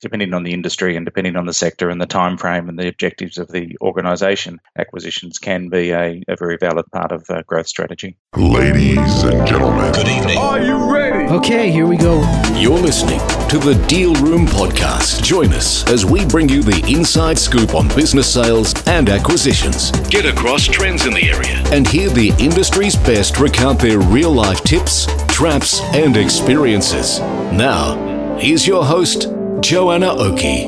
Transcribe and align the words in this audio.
depending 0.00 0.34
on 0.34 0.42
the 0.42 0.52
industry 0.52 0.96
and 0.96 1.04
depending 1.04 1.36
on 1.36 1.46
the 1.46 1.52
sector 1.52 1.90
and 1.90 2.00
the 2.00 2.06
time 2.06 2.36
frame 2.36 2.68
and 2.68 2.78
the 2.78 2.88
objectives 2.88 3.38
of 3.38 3.48
the 3.48 3.76
organisation, 3.80 4.60
acquisitions 4.76 5.38
can 5.38 5.68
be 5.68 5.90
a, 5.90 6.22
a 6.28 6.36
very 6.36 6.56
valid 6.56 6.86
part 6.92 7.12
of 7.12 7.28
uh, 7.30 7.42
growth 7.42 7.66
strategy. 7.66 8.16
Ladies 8.36 9.22
and 9.22 9.46
gentlemen, 9.46 9.92
Good 9.92 10.08
evening. 10.08 10.38
Are 10.38 10.62
you 10.62 10.92
ready? 10.92 11.32
Okay, 11.32 11.70
here 11.70 11.86
we 11.86 11.96
go. 11.96 12.20
You're 12.54 12.78
listening 12.78 13.20
to 13.48 13.58
the 13.58 13.74
Deal 13.86 14.14
Room 14.14 14.46
Podcast. 14.46 15.22
Join 15.22 15.52
us 15.52 15.88
as 15.90 16.04
we 16.04 16.24
bring 16.26 16.48
you 16.48 16.62
the 16.62 16.84
inside 16.92 17.38
scoop 17.38 17.74
on 17.74 17.88
business 17.88 18.32
sales 18.32 18.74
and 18.86 19.08
acquisitions. 19.08 19.90
Get 20.08 20.26
across 20.26 20.64
trends 20.64 21.06
in 21.06 21.14
the 21.14 21.30
area 21.30 21.62
and 21.72 21.86
hear 21.86 22.08
the 22.10 22.30
industry's 22.38 22.96
best 22.96 23.38
recount 23.38 23.78
their 23.80 23.98
real 23.98 24.32
life 24.32 24.62
tips, 24.62 25.06
traps, 25.28 25.80
and 25.94 26.16
experiences. 26.16 27.20
Now, 27.52 28.36
here's 28.38 28.66
your 28.66 28.84
host, 28.84 29.28
Joanna 29.60 30.14
Oakey. 30.14 30.64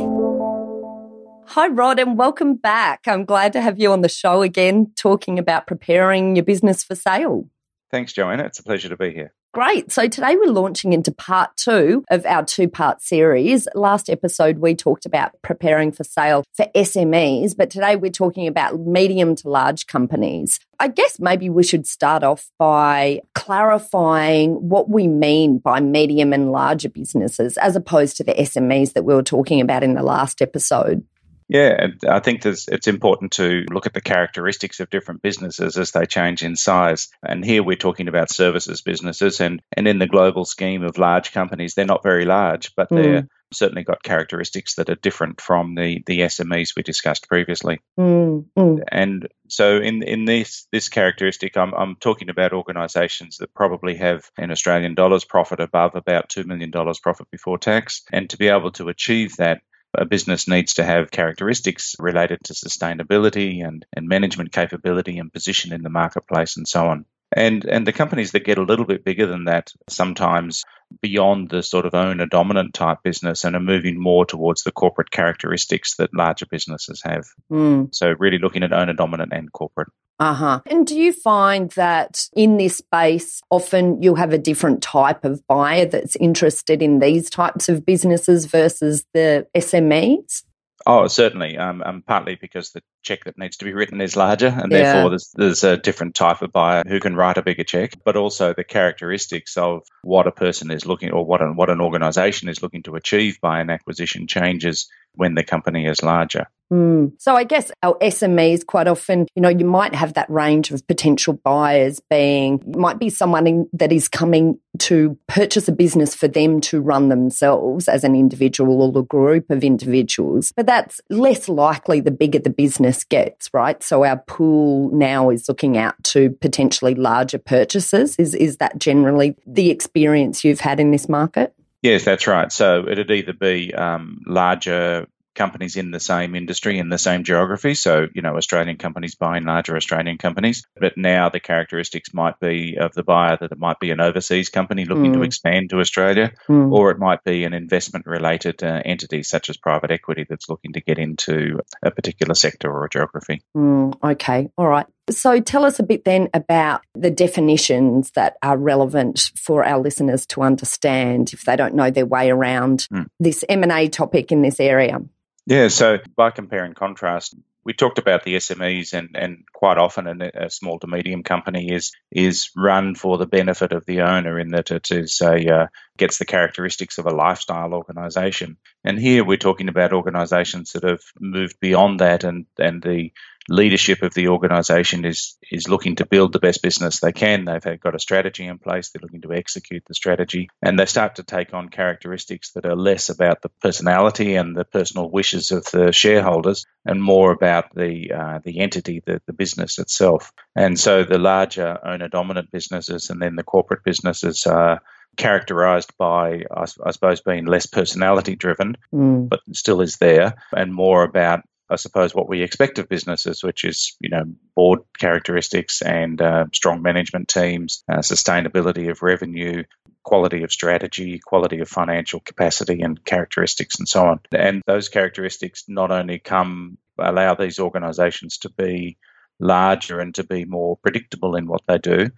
Hi, 1.51 1.69
Rod, 1.69 1.98
and 2.01 2.19
welcome 2.19 2.56
back. 2.56 3.06
I'm 3.06 3.24
glad 3.24 3.52
to 3.52 3.60
have 3.60 3.78
you 3.78 3.92
on 3.92 4.01
the 4.01 4.09
show 4.09 4.42
again, 4.42 4.92
talking 4.96 5.38
about 5.38 5.66
preparing 5.66 6.34
your 6.34 6.45
business 6.45 6.82
for 6.82 6.95
sale. 6.95 7.48
Thanks, 7.91 8.12
Joanna. 8.12 8.45
It's 8.45 8.59
a 8.59 8.65
pleasure 8.65 8.88
to 8.88 8.96
be 8.96 9.12
here. 9.12 9.32
Great. 9.52 9.90
So 9.90 10.06
today 10.06 10.36
we're 10.36 10.52
launching 10.52 10.92
into 10.92 11.10
part 11.10 11.56
two 11.56 12.04
of 12.09 12.24
our 12.24 12.45
two 12.45 12.68
part 12.68 13.02
series. 13.02 13.66
Last 13.74 14.09
episode, 14.09 14.59
we 14.59 14.76
talked 14.76 15.06
about 15.06 15.32
preparing 15.42 15.90
for 15.90 16.04
sale 16.04 16.45
for 16.52 16.66
SMEs, 16.73 17.56
but 17.56 17.68
today 17.68 17.96
we're 17.96 18.12
talking 18.12 18.46
about 18.46 18.78
medium 18.78 19.34
to 19.34 19.48
large 19.48 19.88
companies. 19.88 20.60
I 20.78 20.86
guess 20.86 21.18
maybe 21.18 21.50
we 21.50 21.64
should 21.64 21.88
start 21.88 22.23
off 22.23 22.48
by 22.60 23.23
clarifying 23.34 24.52
what 24.68 24.88
we 24.88 25.09
mean 25.09 25.59
by 25.59 25.80
medium 25.80 26.32
and 26.32 26.52
larger 26.52 26.88
businesses 26.88 27.56
as 27.56 27.74
opposed 27.74 28.16
to 28.18 28.24
the 28.24 28.34
SMEs 28.34 28.92
that 28.92 29.02
we 29.02 29.14
were 29.14 29.23
talking 29.23 29.60
about 29.60 29.82
in 29.82 29.95
the 29.95 30.04
last 30.04 30.40
episode. 30.40 31.04
Yeah, 31.50 31.74
and 31.77 32.00
I 32.09 32.20
think 32.20 32.42
there's, 32.42 32.68
it's 32.68 32.86
important 32.86 33.32
to 33.32 33.65
look 33.73 33.84
at 33.87 33.93
the 33.93 34.01
characteristics 34.01 34.79
of 34.79 34.88
different 34.88 35.20
businesses 35.20 35.76
as 35.76 35.90
they 35.90 36.07
change 36.07 36.45
in 36.45 36.54
size. 36.54 37.09
And 37.24 37.45
here 37.45 37.65
we're 37.65 37.74
talking 37.74 38.07
about 38.07 38.30
services 38.30 38.82
businesses, 38.82 39.40
and, 39.40 39.60
and 39.76 39.88
in 39.88 39.98
the 39.98 40.07
global 40.07 40.45
scheme 40.45 40.84
of 40.84 40.96
large 40.96 41.32
companies, 41.32 41.74
they're 41.74 41.84
not 41.84 42.04
very 42.04 42.24
large, 42.24 42.73
but 42.76 42.88
they're 42.88 43.26
certainly 43.52 43.82
got 43.82 44.02
characteristics 44.02 44.76
that 44.76 44.90
are 44.90 44.95
different 44.95 45.40
from 45.40 45.74
the, 45.74 46.02
the 46.07 46.20
SMEs 46.20 46.76
we 46.76 46.84
discussed 46.84 47.29
previously. 47.29 47.80
Mm, 47.98 48.46
mm, 48.57 48.80
And 48.90 49.29
so 49.48 49.79
in 49.79 50.02
in 50.02 50.24
this 50.24 50.68
this 50.70 50.88
characteristic, 50.88 51.57
I'm 51.57 51.74
I'm 51.74 51.96
talking 51.96 52.29
about 52.30 52.52
organisations 52.52 53.38
that 53.38 53.52
probably 53.54 53.96
have 53.96 54.30
in 54.38 54.51
Australian 54.51 54.95
dollars 54.95 55.24
profit 55.24 55.60
above 55.60 55.96
about 55.96 56.29
two 56.29 56.45
million 56.45 56.70
dollars 56.70 57.01
profit 57.01 57.29
before 57.30 57.59
tax, 57.59 58.02
and 58.12 58.30
to 58.30 58.37
be 58.37 58.48
able 58.48 58.70
to 58.73 58.88
achieve 58.88 59.37
that. 59.37 59.62
A 59.95 60.05
business 60.05 60.46
needs 60.46 60.74
to 60.74 60.85
have 60.85 61.10
characteristics 61.10 61.96
related 61.99 62.38
to 62.45 62.55
sustainability 62.55 63.66
and, 63.66 63.85
and 63.93 64.06
management 64.09 64.53
capability 64.53 65.19
and 65.19 65.32
position 65.32 65.72
in 65.72 65.82
the 65.82 65.91
marketplace 65.91 66.56
and 66.56 66.66
so 66.66 66.87
on. 66.87 67.06
And 67.32 67.64
and 67.64 67.86
the 67.86 67.92
companies 67.92 68.32
that 68.32 68.44
get 68.44 68.59
a 68.59 68.62
little 68.62 68.84
bit 68.84 69.04
bigger 69.04 69.26
than 69.26 69.44
that 69.44 69.72
sometimes 69.88 70.64
beyond 71.00 71.50
the 71.50 71.62
sort 71.62 71.86
of 71.86 71.94
owner 71.94 72.26
dominant 72.26 72.75
type 72.75 72.98
business 73.04 73.44
and 73.44 73.54
are 73.54 73.60
moving 73.60 74.00
more 74.00 74.26
towards 74.26 74.64
the 74.64 74.72
corporate 74.72 75.10
characteristics 75.10 75.94
that 75.97 76.12
larger 76.12 76.47
businesses 76.47 77.00
have. 77.04 77.25
mm. 77.50 77.94
So 77.94 78.14
really 78.19 78.38
looking 78.38 78.64
at 78.64 78.72
owner 78.72 78.92
dominant 78.92 79.32
and 79.32 79.53
corporate. 79.53 79.88
Uh 80.19 80.34
huh. 80.34 80.60
And 80.66 80.86
do 80.86 80.98
you 80.98 81.14
find 81.14 81.70
that 81.70 82.28
in 82.34 82.58
this 82.58 82.76
space, 82.76 83.41
often 83.48 84.03
you'll 84.03 84.16
have 84.16 84.34
a 84.34 84.38
different 84.38 84.82
type 84.82 85.25
of 85.25 85.47
buyer 85.47 85.86
that's 85.86 86.14
interested 86.16 86.82
in 86.82 86.98
these 86.98 87.31
types 87.31 87.70
of 87.70 87.86
businesses 87.86 88.44
versus 88.44 89.06
the 89.14 89.47
SMEs? 89.56 90.42
Oh, 90.86 91.06
certainly. 91.09 91.59
Um, 91.59 91.82
um, 91.82 92.03
partly 92.06 92.36
because 92.36 92.70
the 92.70 92.82
check 93.03 93.25
that 93.25 93.38
needs 93.38 93.59
to 93.59 93.64
be 93.64 93.75
written 93.75 94.00
is 94.00 94.16
larger, 94.16 94.48
and 94.48 94.72
Yeah. 94.72 94.82
therefore 94.82 95.10
there's, 95.10 95.31
there's 95.34 95.64
a 95.64 95.76
different 95.76 96.14
type 96.14 96.42
of 96.42 96.53
buyer 96.53 96.82
who 96.86 97.00
can 97.00 97.14
write 97.16 97.38
a 97.38 97.42
bigger 97.42 97.64
check. 97.64 97.92
But 98.04 98.16
also 98.16 98.54
the 98.54 98.64
characteristics 98.64 99.56
of 99.56 99.82
what 100.02 100.26
a 100.26 100.32
person 100.32 100.70
is 100.70 100.86
looking, 100.86 101.10
or 101.10 101.24
what 101.24 101.42
an, 101.42 101.56
what 101.56 101.70
an 101.70 101.80
organisation 101.80 102.48
is 102.48 102.62
looking 102.62 102.82
to 102.84 102.96
achieve 102.96 103.40
by 103.40 103.60
an 103.60 103.70
acquisition 103.70 104.26
changes 104.26 104.88
when 105.14 105.34
the 105.34 105.44
company 105.44 105.86
is 105.86 106.02
larger. 106.02 106.46
Mm. 106.72 107.12
So 107.19 107.34
I 107.34 107.44
guess 107.44 107.72
our 107.82 107.98
SMEs 107.98 108.64
quite 108.64 108.86
often, 108.86 109.26
you 109.34 109.42
know, 109.42 109.48
you 109.48 109.64
might 109.64 109.94
have 109.94 110.14
that 110.14 110.31
range 110.31 110.70
of 110.70 110.86
potential 110.86 111.34
buyers 111.34 112.00
being, 112.08 112.62
might 112.76 112.98
be 112.98 113.10
someone 113.10 113.47
in, 113.47 113.69
that 113.72 113.92
is 113.92 114.08
coming 114.08 114.58
to 114.78 115.19
purchase 115.26 115.66
a 115.66 115.72
business 115.72 116.14
for 116.14 116.28
them 116.28 116.60
to 116.60 116.81
run 116.81 117.08
themselves 117.08 117.88
as 117.88 118.04
an 118.04 118.14
individual 118.14 118.82
or 118.82 119.00
a 119.00 119.04
group 119.04 119.50
of 119.50 119.64
individuals. 119.64 120.53
But 120.54 120.66
that's 120.66 121.00
less 121.10 121.48
likely 121.48 122.00
the 122.00 122.12
bigger 122.12 122.38
the 122.38 122.50
business 122.50 123.02
gets, 123.02 123.50
right? 123.52 123.82
So 123.82 124.04
our 124.04 124.19
pool 124.19 124.91
now 124.92 125.31
is 125.31 125.48
looking 125.48 125.76
out 125.76 126.02
to 126.04 126.31
potentially 126.41 126.94
larger 126.94 127.38
purchases. 127.38 128.14
Is, 128.16 128.34
is 128.34 128.58
that 128.58 128.78
generally 128.78 129.37
the 129.44 129.70
experience 129.70 130.44
you've 130.44 130.60
had 130.60 130.78
in 130.78 130.92
this 130.92 131.08
market? 131.08 131.52
Yes, 131.82 132.04
that's 132.04 132.26
right. 132.26 132.52
So 132.52 132.87
it'd 132.87 133.10
either 133.10 133.32
be 133.32 133.75
um, 133.75 134.20
larger 134.26 135.06
companies 135.34 135.76
in 135.76 135.91
the 135.91 136.00
same 136.00 136.34
industry 136.34 136.78
in 136.78 136.88
the 136.88 136.98
same 136.98 137.24
geography. 137.24 137.74
So 137.74 138.06
you 138.14 138.22
know, 138.22 138.36
Australian 138.36 138.76
companies 138.76 139.14
buying 139.14 139.44
larger 139.44 139.76
Australian 139.76 140.18
companies. 140.18 140.66
But 140.78 140.96
now 140.96 141.28
the 141.28 141.41
characteristics 141.41 142.12
might 142.12 142.38
be 142.41 142.76
of 142.78 142.92
the 142.94 143.02
buyer 143.02 143.36
that 143.40 143.52
it 143.52 143.58
might 143.58 143.80
be 143.80 143.90
an 143.90 144.00
overseas 144.00 144.48
company 144.48 144.84
looking 144.84 145.12
to 145.12 145.20
Mm. 145.20 145.24
expand 145.24 145.70
to 145.70 145.80
Australia, 145.80 146.32
Mm. 146.48 146.72
or 146.72 146.90
it 146.90 146.98
might 146.98 147.22
be 147.24 147.44
an 147.44 147.54
investment 147.54 148.06
related 148.06 148.62
uh, 148.62 148.82
entity 148.84 149.22
such 149.22 149.50
as 149.50 149.56
private 149.56 149.90
equity 149.90 150.26
that's 150.28 150.48
looking 150.48 150.72
to 150.72 150.80
get 150.80 150.98
into 150.98 151.60
a 151.82 151.90
particular 151.90 152.34
sector 152.34 152.70
or 152.70 152.84
a 152.84 152.90
geography. 152.90 153.42
Mm, 153.56 153.94
okay, 154.02 154.50
all 154.56 154.69
right. 154.69 154.86
So 155.10 155.41
tell 155.41 155.65
us 155.65 155.78
a 155.78 155.82
bit 155.82 156.04
then 156.04 156.28
about 156.34 156.82
the 156.94 157.10
definitions 157.10 158.10
that 158.12 158.37
are 158.43 158.56
relevant 158.56 159.31
for 159.37 159.65
our 159.65 159.81
listeners 159.81 160.26
to 160.26 160.43
understand 160.43 161.32
if 161.32 161.44
they 161.44 161.56
don't 161.56 161.75
know 161.75 161.91
their 161.91 162.06
way 162.06 162.31
around 162.31 162.87
Mm. 162.93 163.06
this 163.19 163.44
M&A 163.49 163.88
topic 163.88 164.32
in 164.32 164.43
this 164.43 164.60
area. 164.60 165.00
Yeah, 165.47 165.69
so 165.69 165.99
by 166.16 166.31
compare 166.31 166.65
and 166.65 166.75
contrast, 166.76 167.34
we 167.65 167.72
talked 167.75 167.99
about 167.99 168.25
the 168.25 168.37
SMEs, 168.37 168.94
and, 168.94 169.10
and 169.15 169.44
quite 169.53 169.78
often 169.78 170.06
a, 170.06 170.31
a 170.47 170.50
small 170.50 170.78
to 170.78 170.87
medium 170.87 171.22
company 171.22 171.70
is 171.70 171.93
is 172.10 172.50
run 172.56 172.94
for 172.94 173.19
the 173.19 173.26
benefit 173.26 173.72
of 173.72 173.84
the 173.84 174.00
owner 174.00 174.38
in 174.38 174.50
that 174.50 174.70
it 174.70 174.91
is 174.91 175.20
a 175.20 175.54
uh, 175.54 175.66
gets 175.99 176.19
the 176.19 176.25
characteristics 176.25 176.99
of 176.99 177.06
a 177.06 177.10
lifestyle 177.15 177.75
organisation. 177.75 178.56
And 178.84 178.98
here 178.98 179.24
we're 179.24 179.36
talking 179.36 179.68
about 179.68 179.92
organisations 179.92 180.72
that 180.72 180.84
have 180.84 181.02
moved 181.18 181.60
beyond 181.60 182.00
that, 182.00 182.24
and 182.24 182.46
and 182.58 182.82
the 182.82 183.12
leadership 183.48 184.02
of 184.02 184.14
the 184.14 184.28
organisation 184.28 185.04
is 185.04 185.36
is 185.50 185.68
looking 185.68 185.96
to 185.96 186.06
build 186.06 186.32
the 186.32 186.38
best 186.38 186.62
business 186.62 187.00
they 187.00 187.12
can. 187.12 187.44
They've 187.44 187.80
got 187.80 187.94
a 187.94 187.98
strategy 187.98 188.46
in 188.46 188.58
place. 188.58 188.90
They're 188.90 189.02
looking 189.02 189.22
to 189.22 189.32
execute 189.32 189.84
the 189.86 189.94
strategy, 189.94 190.48
and 190.62 190.78
they 190.78 190.86
start 190.86 191.16
to 191.16 191.22
take 191.22 191.52
on 191.52 191.69
characteristics 191.69 192.52
that 192.52 192.64
are 192.64 192.76
less 192.76 193.10
about 193.10 193.42
the 193.42 193.50
personality 193.60 194.36
and 194.36 194.56
the 194.56 194.64
personal 194.64 195.10
wishes 195.10 195.50
of 195.50 195.64
the 195.72 195.92
shareholders, 195.92 196.64
and 196.86 197.02
more 197.02 197.32
about 197.32 197.74
the 197.74 198.12
uh, 198.12 198.38
the 198.44 198.60
entity, 198.60 199.02
the 199.04 199.20
the 199.26 199.34
business 199.34 199.78
itself. 199.78 200.32
And 200.56 200.78
so 200.78 201.04
the 201.04 201.19
larger 201.19 201.78
owner 201.84 202.08
dominant 202.08 202.50
businesses, 202.50 203.10
and 203.10 203.20
then 203.20 203.36
the 203.36 203.42
corporate 203.42 203.84
businesses 203.84 204.46
are 204.46 204.80
characterized 205.16 205.93
by, 205.98 206.44
I 206.54 206.91
suppose, 206.91 207.21
being 207.21 207.47
less 207.47 207.66
personality 207.66 208.37
driven, 208.37 208.76
Mm, 208.93 209.28
but 209.28 209.41
still 209.53 209.81
is 209.81 209.97
there, 209.98 210.34
and 210.56 210.75
more 210.75 211.03
about, 211.03 211.43
I 211.69 211.76
suppose, 211.76 212.15
what 212.15 212.28
we 212.28 212.43
expect 212.43 212.78
of 212.78 212.88
businesses, 212.88 213.43
which 213.43 213.65
is, 213.65 213.97
you 214.00 214.09
know, 214.10 214.25
board 214.56 214.81
characteristics 214.99 215.82
and 215.82 216.20
uh, 216.20 216.47
strong 216.53 216.82
management 216.82 217.28
teams, 217.28 217.84
uh, 217.91 217.99
sustainability 217.99 218.91
of 218.91 219.03
revenue, 219.03 219.65
quality 220.03 220.43
of 220.43 220.53
strategy, 220.53 221.19
quality 221.19 221.60
of 221.60 221.69
financial 221.69 222.20
capacity 222.20 222.81
and 222.81 223.04
characteristics, 223.04 223.78
and 223.78 223.88
so 223.88 224.06
on. 224.06 224.20
And 224.32 224.62
those 224.66 224.88
characteristics 224.88 225.64
not 225.69 225.90
only 225.90 226.19
come 226.19 226.79
allow 226.99 227.34
these 227.34 227.58
organisations 227.58 228.38
to 228.38 228.50
be 228.50 228.96
larger 229.38 230.00
and 230.00 230.14
to 230.14 230.25
be 230.25 230.44
more 230.44 230.76
predictable 230.79 231.37
in 231.37 231.46
what 231.46 231.62
they 231.67 231.79
do, 231.79 232.11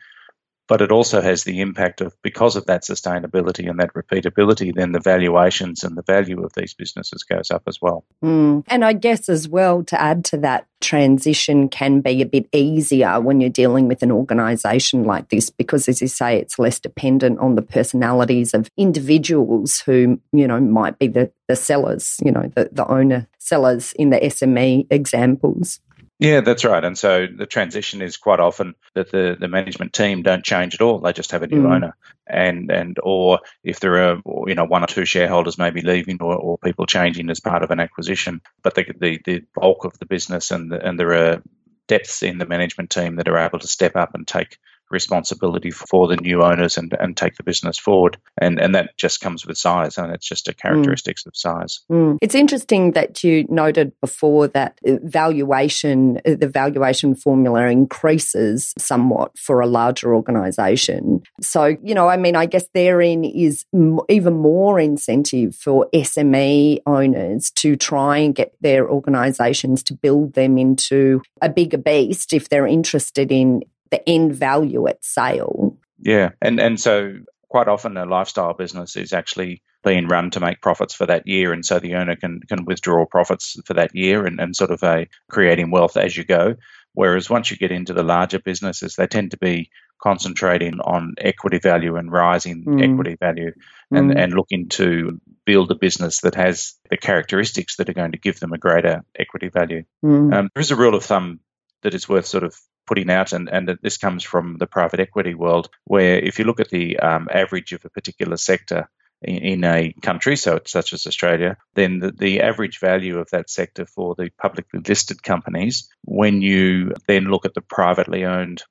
but 0.69 0.81
it 0.81 0.93
also 0.93 1.21
has 1.21 1.45
the 1.45 1.61
impact 1.61 2.01
of 2.01 2.15
because 2.23 2.57
of 2.57 2.67
that 2.67 2.83
sustainability 2.83 3.69
and 3.69 3.79
that 3.81 3.95
repeatability, 3.95 4.75
then 4.75 4.93
the 4.93 5.01
valuations 5.01 5.85
and 5.85 5.97
the 5.97 6.03
value 6.03 6.43
of 6.45 6.53
these 6.55 6.75
businesses 6.75 7.25
goes 7.25 7.51
up 7.51 7.63
as 7.67 7.79
well. 7.81 8.05
mm. 8.23 8.65
And 8.69 8.85
I 8.85 8.93
guess 8.93 9.29
as 9.29 9.49
well 9.49 9.83
to 9.85 10.01
add 10.01 10.25
to 10.27 10.39
that, 10.39 10.67
transition 10.81 11.69
can 11.69 12.01
be 12.01 12.21
a 12.21 12.27
bit 12.27 12.49
easier 12.53 13.21
when 13.21 13.41
you're 13.41 13.49
dealing 13.49 13.89
with 13.89 14.03
an 14.03 14.11
organisation 14.11 15.05
like 15.05 15.29
this 15.31 15.49
because, 15.49 15.89
as 15.89 16.03
you 16.03 16.09
say, 16.09 16.37
it's 16.37 16.59
less 16.59 16.79
dependent 16.79 17.39
on 17.39 17.55
the 17.55 17.63
personalities 17.63 18.53
of 18.53 18.69
individuals 18.77 19.81
who, 19.87 20.21
you 20.33 20.47
know, 20.47 20.61
might 20.61 20.99
be 20.99 21.07
the, 21.07 21.31
the 21.49 21.57
sellers, 21.57 22.19
you 22.25 22.33
know, 22.33 22.51
the, 22.57 22.69
the 22.73 22.87
owner 22.89 23.29
sellers 23.39 23.93
in 23.95 24.11
the 24.11 24.19
SME 24.19 24.87
examples. 24.91 25.81
Yeah, 26.23 26.41
that's 26.41 26.65
right. 26.65 26.85
And 26.85 26.97
so 26.97 27.27
the 27.27 27.47
transition 27.47 28.01
is 28.01 28.17
quite 28.17 28.39
often 28.39 28.77
that 28.95 29.11
the, 29.11 29.37
the 29.39 29.49
management 29.49 29.93
team 29.93 30.23
don't 30.23 30.45
change 30.45 30.75
at 30.75 30.81
all. 30.81 31.01
They 31.01 31.13
just 31.13 31.33
have 31.33 31.43
a 31.43 31.49
new 31.49 31.65
mm. 31.65 31.75
owner. 31.75 31.97
And 32.29 32.71
and 32.71 32.97
or 33.03 33.41
if 33.65 33.81
there 33.81 34.09
are 34.09 34.23
you 34.47 34.55
know 34.55 34.65
one 34.65 34.85
or 34.85 34.87
two 34.87 35.05
shareholders 35.05 35.59
maybe 35.59 35.81
leaving 35.81 36.23
or, 36.23 36.37
or 36.37 36.59
people 36.59 36.87
changing 36.87 37.29
as 37.29 37.41
part 37.41 37.65
of 37.65 37.73
an 37.73 37.81
acquisition, 37.81 38.41
but 38.63 38.77
the 38.77 38.85
the, 39.01 39.21
the 39.25 39.45
bulk 39.53 39.85
of 39.85 39.99
the 39.99 40.07
business 40.07 40.53
and 40.53 40.71
the, 40.71 40.81
and 40.87 40.97
there 40.97 41.13
are 41.15 41.43
depths 41.89 42.23
in 42.23 42.39
the 42.39 42.47
management 42.47 42.91
team 42.91 43.17
that 43.17 43.29
are 43.29 43.39
able 43.39 43.59
to 43.59 43.67
step 43.67 43.97
up 43.97 44.15
and 44.15 44.27
take 44.27 44.59
responsibility 44.93 45.71
for 45.71 46.07
the 46.07 46.17
new 46.17 46.43
owners 46.43 46.77
and, 46.77 46.95
and 46.99 47.17
take 47.17 47.37
the 47.37 47.43
business 47.43 47.79
forward. 47.79 48.19
And 48.41 48.61
and 48.61 48.75
that 48.75 48.97
just 48.97 49.21
comes 49.21 49.47
with 49.47 49.59
size, 49.59 49.99
and 49.99 50.13
it's 50.13 50.29
just 50.29 50.49
a 50.49 50.55
characteristics 50.55 51.25
mm. 51.25 51.29
of 51.29 51.37
size. 51.37 51.81
Mm. 51.91 52.19
It's 52.21 52.35
interesting 52.35 52.93
that 52.93 53.25
you 53.25 53.47
noted 53.49 53.93
before 54.01 54.49
that 54.49 54.79
valuation, 54.85 56.21
the 56.25 56.49
valuation 56.49 57.15
formula 57.15 57.67
increases 57.67 58.73
somewhat 58.79 59.37
for 59.39 59.61
a 59.61 59.67
larger 59.67 60.15
organisation. 60.15 61.23
So 61.41 61.77
you 61.83 61.95
know, 61.95 62.09
I 62.09 62.17
mean, 62.17 62.37
I 62.37 62.47
guess 62.47 62.67
therein 62.75 63.25
is 63.25 63.65
even 64.09 64.35
more 64.35 64.79
incentive 64.79 65.55
for 65.57 65.89
SME 65.95 66.81
owners 66.87 67.51
to 67.53 67.77
try 67.77 68.19
and 68.19 68.35
get 68.35 68.55
their 68.61 68.89
organisations 68.89 69.83
to 69.85 69.95
build 69.95 70.35
them 70.35 70.59
into 70.59 71.23
a 71.41 71.49
bigger 71.49 71.79
beast 71.79 72.33
if 72.33 72.49
they're 72.49 72.67
interested 72.67 73.33
in 73.33 73.63
the 73.93 74.09
end 74.09 74.35
value 74.35 74.89
at 74.89 75.05
sale. 75.05 75.79
Yeah, 76.01 76.31
and 76.41 76.59
and 76.59 76.81
so 76.81 77.19
quite 77.49 77.69
often 77.69 77.97
a 77.97 78.07
lifestyle 78.07 78.55
business 78.55 78.97
is 78.97 79.13
actually 79.13 79.63
being 79.85 80.09
run 80.09 80.31
to 80.31 80.41
make 80.41 80.61
profits 80.61 80.95
for 80.95 81.07
that 81.07 81.27
year, 81.27 81.53
and 81.53 81.65
so 81.65 81.79
the 81.79 81.95
owner 81.95 82.17
can 82.17 82.41
can 82.49 82.65
withdraw 82.65 83.07
profits 83.07 83.57
for 83.65 83.75
that 83.75 83.95
year 83.95 84.27
and, 84.27 84.41
and 84.41 84.57
sort 84.57 84.73
of 84.73 84.83
a 84.83 85.07
creating 85.31 85.71
wealth 85.71 85.97
as 85.97 86.17
you 86.17 86.25
go. 86.25 86.57
Whereas 86.95 87.31
once 87.31 87.51
you 87.51 87.57
get 87.57 87.71
into 87.71 87.95
the 87.95 88.03
larger 88.03 88.39
businesses, 88.39 88.97
they 88.97 89.07
tend 89.07 89.31
to 89.31 89.39
be 89.39 89.71
concentrating 90.03 90.81
on 90.81 91.15
equity 91.19 91.59
value 91.59 91.97
and 91.97 92.11
rising 92.11 92.65
mm. 92.65 92.83
equity 92.83 93.17
value 93.19 93.53
and, 93.91 94.11
mm. 94.11 94.19
and 94.19 94.35
looking 94.35 94.69
to 94.69 95.21
build 95.47 95.71
a 95.71 95.77
business 95.77 96.21
that 96.21 96.35
has 96.35 96.75
the 96.91 96.97
characteristics 96.97 97.77
that 97.77 97.89
are 97.89 97.95
going 97.95 98.13
to 98.13 98.19
give 98.19 98.41
them 98.41 98.53
a 98.53 98.59
greater 98.59 99.05
equity 99.17 99.49
value. 99.49 99.85
Mm. 100.05 100.35
Um, 100.35 100.51
there 100.55 100.61
is 100.61 100.73
a 100.73 100.77
rule 100.77 100.97
of 100.97 101.05
thumb 101.05 101.41
that 101.83 101.95
is 101.95 102.09
worth 102.09 102.27
sort 102.27 102.45
of 102.45 102.55
putting 102.87 103.11
out, 103.11 103.33
and, 103.33 103.49
and 103.49 103.79
this 103.83 103.97
comes 103.97 104.25
from 104.25 104.57
the 104.59 104.67
private 104.67 105.01
equity 105.01 105.35
world, 105.35 105.69
where 105.85 106.19
if 106.19 106.39
you 106.39 106.45
look 106.45 106.61
at 106.61 106.71
the 106.71 106.99
um, 106.99 107.29
average 107.33 107.73
of 107.73 107.85
a 107.85 107.91
particular 107.91 108.37
sector 108.37 108.89
in, 109.23 109.63
a 109.65 109.93
country, 110.03 110.37
so 110.37 110.61
such 110.65 110.93
as 110.93 111.07
Australia, 111.07 111.57
then 111.75 112.01
the, 112.01 112.11
the 112.11 112.41
average 112.41 112.81
value 112.81 113.19
of 113.19 113.31
that 113.31 113.49
sector 113.49 113.87
for 113.87 114.15
the 114.17 114.31
publicly 114.31 114.81
listed 114.87 115.23
companies, 115.23 115.89
when 116.05 116.43
you 116.43 116.93
then 117.07 117.25
look 117.25 117.45
at 117.45 117.55
the 117.55 117.61
privately 117.61 118.25
owned 118.25 118.63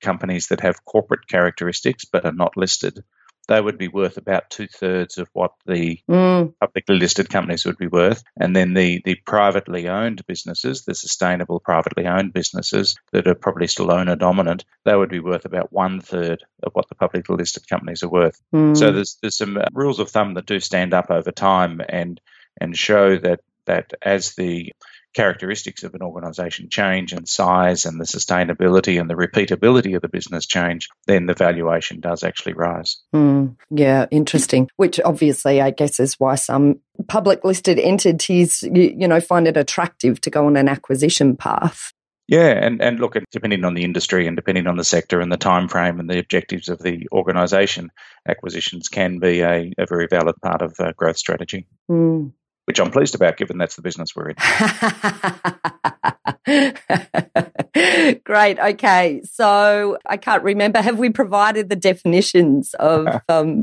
companies 0.00 0.48
that 0.48 0.60
have 0.60 0.84
corporate 0.84 1.26
characteristics 1.26 2.04
but 2.04 2.24
are 2.24 2.32
not 2.32 2.56
listed, 2.56 3.02
they 3.48 3.60
would 3.60 3.78
be 3.78 3.88
worth 3.88 4.18
about 4.18 4.50
two 4.50 4.66
thirds 4.66 5.18
of 5.18 5.28
what 5.32 5.52
the 5.66 5.98
mm. 6.08 6.52
publicly 6.60 6.96
listed 6.96 7.30
companies 7.30 7.64
would 7.64 7.78
be 7.78 7.86
worth. 7.86 8.22
And 8.38 8.54
then 8.54 8.74
the, 8.74 9.00
the 9.04 9.16
privately 9.26 9.88
owned 9.88 10.24
businesses, 10.26 10.84
the 10.84 10.94
sustainable 10.94 11.58
privately 11.58 12.06
owned 12.06 12.34
businesses 12.34 12.96
that 13.12 13.26
are 13.26 13.34
probably 13.34 13.66
still 13.66 13.90
owner 13.90 14.16
dominant, 14.16 14.64
they 14.84 14.94
would 14.94 15.08
be 15.08 15.20
worth 15.20 15.46
about 15.46 15.72
one 15.72 16.00
third 16.00 16.44
of 16.62 16.72
what 16.74 16.88
the 16.88 16.94
publicly 16.94 17.36
listed 17.36 17.66
companies 17.68 18.02
are 18.02 18.08
worth. 18.08 18.40
Mm. 18.54 18.76
So 18.76 18.92
there's 18.92 19.16
there's 19.22 19.38
some 19.38 19.58
rules 19.72 19.98
of 19.98 20.10
thumb 20.10 20.34
that 20.34 20.46
do 20.46 20.60
stand 20.60 20.92
up 20.92 21.10
over 21.10 21.32
time 21.32 21.80
and 21.88 22.20
and 22.60 22.76
show 22.76 23.16
that 23.16 23.40
that 23.64 23.92
as 24.02 24.34
the 24.34 24.72
characteristics 25.18 25.82
of 25.82 25.96
an 25.96 26.02
organization 26.02 26.68
change 26.70 27.12
and 27.12 27.28
size 27.28 27.86
and 27.86 28.00
the 28.00 28.04
sustainability 28.04 29.00
and 29.00 29.10
the 29.10 29.16
repeatability 29.16 29.96
of 29.96 30.02
the 30.02 30.08
business 30.08 30.46
change, 30.46 30.88
then 31.08 31.26
the 31.26 31.34
valuation 31.34 31.98
does 31.98 32.22
actually 32.22 32.52
rise. 32.52 32.98
Mm, 33.12 33.56
yeah, 33.68 34.06
interesting. 34.12 34.70
Which 34.76 35.00
obviously, 35.04 35.60
I 35.60 35.72
guess, 35.72 35.98
is 35.98 36.20
why 36.20 36.36
some 36.36 36.78
public 37.08 37.42
listed 37.42 37.80
entities, 37.80 38.62
you, 38.62 38.94
you 38.96 39.08
know, 39.08 39.20
find 39.20 39.48
it 39.48 39.56
attractive 39.56 40.20
to 40.20 40.30
go 40.30 40.46
on 40.46 40.56
an 40.56 40.68
acquisition 40.68 41.36
path. 41.36 41.92
Yeah, 42.28 42.50
and, 42.50 42.80
and 42.80 43.00
look, 43.00 43.16
depending 43.32 43.64
on 43.64 43.74
the 43.74 43.82
industry 43.82 44.28
and 44.28 44.36
depending 44.36 44.68
on 44.68 44.76
the 44.76 44.84
sector 44.84 45.20
and 45.20 45.32
the 45.32 45.36
time 45.36 45.66
frame 45.66 45.98
and 45.98 46.08
the 46.08 46.20
objectives 46.20 46.68
of 46.68 46.78
the 46.78 47.08
organisation, 47.10 47.90
acquisitions 48.28 48.88
can 48.88 49.18
be 49.18 49.40
a, 49.40 49.72
a 49.78 49.86
very 49.86 50.06
valid 50.06 50.36
part 50.40 50.62
of 50.62 50.76
a 50.78 50.92
growth 50.92 51.16
strategy. 51.16 51.66
Mm 51.90 52.30
which 52.68 52.80
I'm 52.80 52.90
pleased 52.90 53.14
about 53.14 53.38
given 53.38 53.56
that's 53.56 53.76
the 53.76 53.82
business 53.82 54.14
we're 54.14 54.34
in. 56.46 56.74
Great. 58.24 58.58
Okay. 58.58 59.22
So 59.24 59.98
I 60.06 60.16
can't 60.16 60.42
remember. 60.42 60.80
Have 60.80 60.98
we 60.98 61.10
provided 61.10 61.68
the 61.68 61.76
definitions 61.76 62.74
of? 62.74 63.06
Um, 63.30 63.62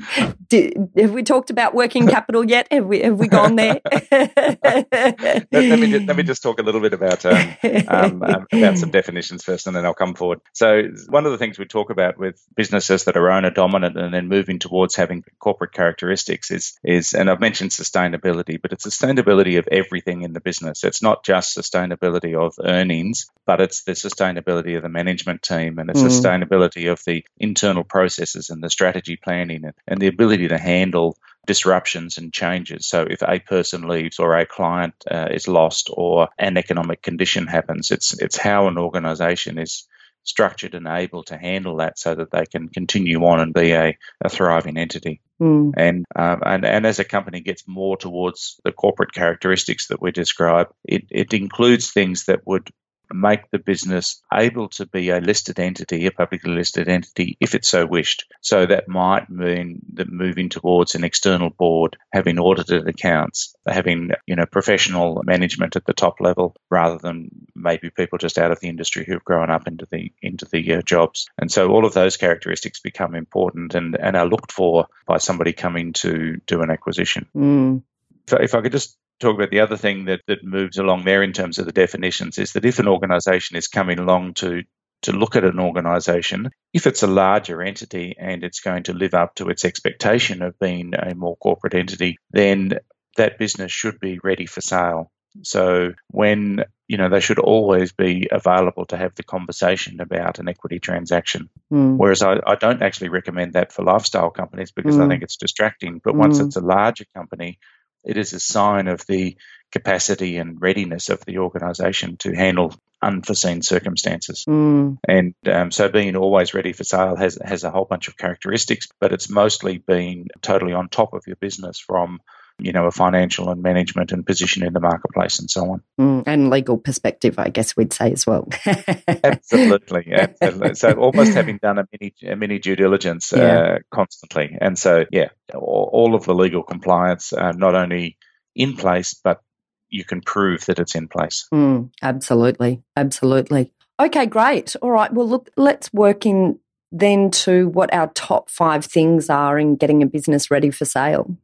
have 0.51 1.11
we 1.11 1.23
talked 1.23 1.49
about 1.49 1.73
working 1.73 2.07
capital 2.07 2.45
yet? 2.45 2.67
Have 2.71 2.85
we 2.85 2.99
have 2.99 3.17
we 3.17 3.27
gone 3.27 3.55
there? 3.55 3.81
let, 4.11 5.51
let, 5.51 5.79
me 5.79 5.91
just, 5.91 6.05
let 6.05 6.15
me 6.15 6.23
just 6.23 6.43
talk 6.43 6.59
a 6.59 6.61
little 6.61 6.81
bit 6.81 6.93
about 6.93 7.25
um, 7.25 7.55
um, 7.87 8.23
um, 8.23 8.47
about 8.51 8.77
some 8.77 8.91
definitions 8.91 9.43
first, 9.43 9.65
and 9.65 9.75
then 9.75 9.85
I'll 9.85 9.95
come 9.95 10.13
forward. 10.13 10.41
So 10.53 10.83
one 11.09 11.25
of 11.25 11.31
the 11.31 11.37
things 11.37 11.57
we 11.57 11.65
talk 11.65 11.89
about 11.89 12.17
with 12.17 12.39
businesses 12.55 13.05
that 13.05 13.17
are 13.17 13.31
owner 13.31 13.49
dominant 13.49 13.97
and 13.97 14.13
then 14.13 14.27
moving 14.27 14.59
towards 14.59 14.95
having 14.95 15.23
corporate 15.39 15.73
characteristics 15.73 16.51
is 16.51 16.77
is, 16.83 17.13
and 17.13 17.29
I've 17.29 17.39
mentioned 17.39 17.71
sustainability, 17.71 18.61
but 18.61 18.71
it's 18.71 18.85
sustainability 18.85 19.57
of 19.57 19.67
everything 19.71 20.21
in 20.21 20.33
the 20.33 20.41
business. 20.41 20.83
It's 20.83 21.01
not 21.01 21.25
just 21.25 21.57
sustainability 21.57 22.35
of 22.35 22.53
earnings, 22.63 23.25
but 23.45 23.61
it's 23.61 23.83
the 23.83 23.95
sustainability 24.07 24.75
of 24.75 24.83
the 24.83 24.89
management 24.89 25.41
team 25.41 25.79
and 25.79 25.89
the 25.89 25.93
mm. 25.93 26.07
sustainability 26.07 26.91
of 26.91 27.01
the 27.05 27.23
internal 27.37 27.83
processes 27.83 28.49
and 28.49 28.63
the 28.63 28.69
strategy 28.69 29.17
planning 29.17 29.65
and, 29.65 29.73
and 29.87 30.01
the 30.01 30.07
ability 30.07 30.47
to 30.47 30.57
handle 30.57 31.17
disruptions 31.45 32.17
and 32.17 32.33
changes. 32.33 32.87
So 32.87 33.05
if 33.09 33.21
a 33.21 33.39
person 33.39 33.87
leaves 33.87 34.19
or 34.19 34.37
a 34.37 34.45
client 34.45 34.95
uh, 35.09 35.27
is 35.31 35.47
lost 35.47 35.89
or 35.93 36.29
an 36.37 36.57
economic 36.57 37.01
condition 37.01 37.47
happens, 37.47 37.91
it's 37.91 38.19
it's 38.19 38.37
how 38.37 38.67
an 38.67 38.77
organisation 38.77 39.57
is 39.57 39.87
structured 40.25 40.73
and 40.73 40.87
able 40.87 41.23
to 41.23 41.37
handle 41.37 41.77
that 41.77 41.99
so 41.99 42.15
that 42.15 42.31
they 42.31 42.45
can 42.45 42.67
continue 42.67 43.23
on 43.25 43.39
and 43.39 43.53
be 43.53 43.71
a, 43.71 43.95
a 44.21 44.29
thriving 44.29 44.77
entity. 44.77 45.21
Mm. 45.39 45.73
And, 45.77 46.05
um, 46.15 46.41
and 46.45 46.65
and 46.65 46.85
as 46.85 46.99
a 46.99 47.03
company 47.03 47.41
gets 47.41 47.67
more 47.67 47.95
towards 47.95 48.59
the 48.63 48.71
corporate 48.71 49.13
characteristics 49.13 49.87
that 49.87 50.01
we 50.01 50.11
describe, 50.11 50.67
it, 50.83 51.03
it 51.11 51.33
includes 51.33 51.91
things 51.91 52.25
that 52.25 52.41
would 52.45 52.69
make 53.13 53.49
the 53.51 53.59
business 53.59 54.21
able 54.33 54.69
to 54.69 54.85
be 54.85 55.09
a 55.09 55.19
listed 55.19 55.59
entity, 55.59 56.05
a 56.05 56.11
publicly 56.11 56.53
listed 56.53 56.87
entity, 56.87 57.37
if 57.39 57.55
it 57.55 57.65
so 57.65 57.85
wished. 57.85 58.25
So 58.41 58.65
that 58.65 58.87
might 58.87 59.29
mean 59.29 59.81
that 59.93 60.11
moving 60.11 60.49
towards 60.49 60.95
an 60.95 61.03
external 61.03 61.49
board, 61.49 61.97
having 62.11 62.39
audited 62.39 62.87
accounts, 62.87 63.55
having 63.67 64.11
you 64.25 64.35
know 64.35 64.45
professional 64.45 65.21
management 65.23 65.75
at 65.75 65.85
the 65.85 65.93
top 65.93 66.19
level, 66.19 66.55
rather 66.69 66.97
than 66.97 67.29
maybe 67.55 67.89
people 67.89 68.17
just 68.17 68.37
out 68.37 68.51
of 68.51 68.59
the 68.59 68.69
industry 68.69 69.05
who've 69.05 69.23
grown 69.23 69.49
up 69.49 69.67
into 69.67 69.87
the 69.91 70.11
into 70.21 70.45
the 70.45 70.75
uh, 70.75 70.81
jobs. 70.81 71.27
And 71.37 71.51
so 71.51 71.69
all 71.69 71.85
of 71.85 71.93
those 71.93 72.17
characteristics 72.17 72.79
become 72.79 73.15
important 73.15 73.75
and, 73.75 73.95
and 73.95 74.15
are 74.15 74.27
looked 74.27 74.51
for 74.51 74.87
by 75.05 75.17
somebody 75.17 75.53
coming 75.53 75.93
to 75.93 76.37
do 76.45 76.61
an 76.61 76.69
acquisition. 76.71 77.27
Mm. 77.35 77.83
So 78.27 78.37
if 78.37 78.55
I 78.55 78.61
could 78.61 78.71
just 78.71 78.97
talk 79.19 79.35
about 79.35 79.51
the 79.51 79.61
other 79.61 79.77
thing 79.77 80.05
that, 80.05 80.21
that 80.27 80.43
moves 80.43 80.77
along 80.77 81.05
there 81.05 81.23
in 81.23 81.33
terms 81.33 81.57
of 81.57 81.65
the 81.65 81.71
definitions 81.71 82.37
is 82.37 82.53
that 82.53 82.65
if 82.65 82.79
an 82.79 82.87
organization 82.87 83.57
is 83.57 83.67
coming 83.67 83.99
along 83.99 84.35
to 84.35 84.63
to 85.01 85.11
look 85.11 85.35
at 85.35 85.43
an 85.43 85.59
organization, 85.59 86.49
if 86.73 86.87
it's 86.87 87.03
a 87.03 87.07
larger 87.07 87.61
entity 87.61 88.15
and 88.17 88.43
it's 88.43 88.59
going 88.59 88.83
to 88.83 88.93
live 88.93 89.13
up 89.13 89.35
to 89.35 89.49
its 89.49 89.63
expectation 89.63 90.41
of 90.41 90.57
being 90.57 90.93
a 90.95 91.13
more 91.13 91.35
corporate 91.37 91.75
entity, 91.75 92.17
then 92.31 92.79
that 93.15 93.37
business 93.37 93.71
should 93.71 93.99
be 93.99 94.19
ready 94.23 94.47
for 94.47 94.61
sale. 94.61 95.11
So 95.43 95.93
when 96.07 96.63
you 96.87 96.97
know 96.97 97.09
they 97.09 97.19
should 97.19 97.39
always 97.39 97.91
be 97.91 98.27
available 98.31 98.85
to 98.85 98.97
have 98.97 99.15
the 99.15 99.23
conversation 99.23 99.99
about 99.99 100.39
an 100.39 100.47
equity 100.47 100.79
transaction. 100.79 101.49
Mm. 101.71 101.97
Whereas 101.97 102.21
I, 102.21 102.39
I, 102.45 102.55
don't 102.55 102.81
actually 102.81 103.09
recommend 103.09 103.53
that 103.53 103.71
for 103.71 103.83
lifestyle 103.83 104.29
companies 104.29 104.71
because 104.71 104.95
mm. 104.95 105.01
I 105.01 105.03
hmm. 105.03 105.09
think 105.09 105.23
it's 105.23 105.37
distracting. 105.37 105.99
But 106.03 106.13
mm. 106.13 106.19
once 106.19 106.39
hmm. 106.39 106.45
it's 106.45 106.55
a 106.55 106.61
larger 106.61 107.05
company, 107.15 107.59
it 108.05 108.17
is 108.17 108.33
a 108.33 108.39
sign 108.39 108.87
of 108.87 109.05
the 109.07 109.37
capacity 109.71 110.37
and 110.37 110.61
readiness 110.61 111.09
of 111.09 111.23
the 111.25 111.39
organisation 111.39 112.17
to 112.17 112.33
handle 112.33 112.73
unforeseen 113.01 113.61
circumstances. 113.61 114.45
Mm. 114.47 114.97
And 115.07 115.35
um, 115.47 115.71
so 115.71 115.89
being 115.89 116.15
always 116.15 116.53
ready 116.53 116.73
for 116.73 116.83
sale 116.83 117.15
has 117.15 117.37
has 117.43 117.63
a 117.63 117.71
whole 117.71 117.85
bunch 117.85 118.07
of 118.07 118.17
characteristics, 118.17 118.87
but 118.99 119.11
it's 119.11 119.29
mostly 119.29 119.77
being 119.77 120.27
totally 120.41 120.73
on 120.73 120.89
top 120.89 121.13
of 121.13 121.27
your 121.27 121.35
business 121.35 121.79
from 121.79 122.19
you 122.57 122.71
know, 122.71 122.85
a 122.85 122.91
financial 122.91 123.49
and 123.49 123.61
management 123.61 124.11
and 124.11 124.25
position 124.25 124.63
in 124.63 124.71
the 124.71 124.79
marketplace 124.79 125.39
and 125.39 125.49
so 125.49 125.71
on. 125.71 125.83
Mm, 125.99 126.23
and 126.25 126.49
legal 126.49 126.77
perspective, 126.77 127.37
I 127.37 127.49
guess 127.49 127.75
we'd 127.75 127.91
say 127.91 128.11
as 128.13 128.25
well. 128.25 128.47
absolutely, 129.23 130.13
absolutely. 130.13 130.75
So 130.75 130.93
almost 130.93 131.33
having 131.33 131.57
done 131.57 131.79
a 131.79 131.87
mini, 131.91 132.13
a 132.25 132.35
mini 132.35 132.59
due 132.59 132.75
diligence 132.75 133.33
uh, 133.33 133.79
constantly. 133.91 134.57
And 134.59 134.79
so, 134.79 135.05
yeah, 135.11 135.29
all, 135.53 135.89
all, 135.91 136.15
of 136.15 136.25
the 136.25 136.33
legal 136.33 136.63
compliance, 136.63 137.33
uh, 137.33 137.51
not 137.51 137.75
only 137.75 138.17
in 138.55 138.77
place, 138.77 139.19
but 139.21 139.41
you 139.89 140.05
can 140.05 140.21
prove 140.21 140.65
that 140.65 140.79
it's 140.79 140.95
in 140.95 141.09
place. 141.09 141.47
Mm, 141.53 141.91
absolutely. 142.01 142.83
Absolutely. 142.95 143.73
Okay, 143.99 144.25
great. 144.25 144.75
All 144.81 144.91
right. 144.91 145.13
Well, 145.13 145.27
look, 145.27 145.49
let's 145.57 145.91
work 145.93 146.25
in 146.25 146.59
then 146.91 147.31
to 147.31 147.67
what 147.69 147.93
our 147.93 148.07
top 148.07 148.49
five 148.49 148.85
things 148.85 149.29
are 149.29 149.59
in 149.59 149.75
getting 149.75 150.01
a 150.01 150.05
business 150.05 150.49
ready 150.49 150.71
for 150.71 150.85
sale. 150.85 151.35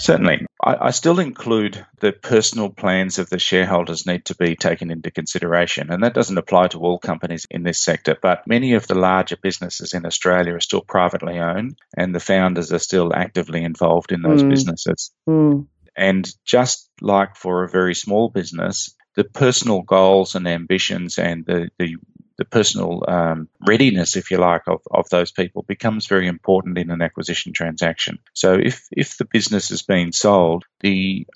Certainly. 0.00 0.46
I, 0.64 0.86
I, 0.86 0.90
still 0.92 1.18
include 1.18 1.84
the 2.00 2.12
personal 2.12 2.70
plans 2.70 3.18
of 3.18 3.28
the 3.28 3.38
shareholders 3.38 4.06
need 4.06 4.24
to 4.26 4.34
be 4.34 4.56
taken 4.56 4.90
into 4.90 5.10
consideration. 5.10 5.90
And 5.90 6.02
that 6.02 6.14
doesn't 6.14 6.38
apply 6.38 6.68
to 6.68 6.80
all 6.80 6.98
companies 6.98 7.46
in 7.50 7.64
this 7.64 7.78
sector, 7.78 8.16
but 8.20 8.46
many 8.46 8.72
of 8.72 8.86
the 8.86 8.94
larger 8.94 9.36
businesses 9.36 9.92
in 9.92 10.06
Australia 10.06 10.54
are 10.54 10.60
still 10.60 10.80
privately 10.80 11.38
owned 11.38 11.78
and 11.94 12.14
the 12.14 12.20
founders 12.20 12.72
are 12.72 12.78
still 12.78 13.14
actively 13.14 13.62
involved 13.62 14.10
in 14.10 14.22
those 14.22 14.42
mm. 14.42 14.48
businesses. 14.48 15.10
Mm. 15.28 15.66
And 15.94 16.34
just 16.46 16.88
like 17.02 17.36
for 17.36 17.64
a 17.64 17.68
very 17.68 17.94
small 17.94 18.30
business, 18.30 18.94
the 19.16 19.24
personal 19.24 19.82
goals 19.82 20.34
and 20.34 20.48
ambitions 20.48 21.18
and 21.18 21.44
the, 21.44 21.68
the 21.78 21.96
the 22.40 22.46
personal 22.46 23.04
um, 23.06 23.48
readiness, 23.68 24.16
if 24.16 24.30
you 24.30 24.38
like, 24.38 24.62
of, 24.66 24.80
of 24.90 25.10
those 25.10 25.30
people 25.30 25.62
becomes 25.62 26.06
very 26.06 26.26
important 26.26 26.78
in 26.78 26.90
an 26.90 27.02
acquisition 27.02 27.52
transaction. 27.52 28.18
So 28.32 28.54
if, 28.54 28.88
if 28.90 29.18
the 29.18 29.26
business 29.26 29.70
is 29.70 29.82
being 29.82 30.10
sold, 30.12 30.64
the 30.80 31.26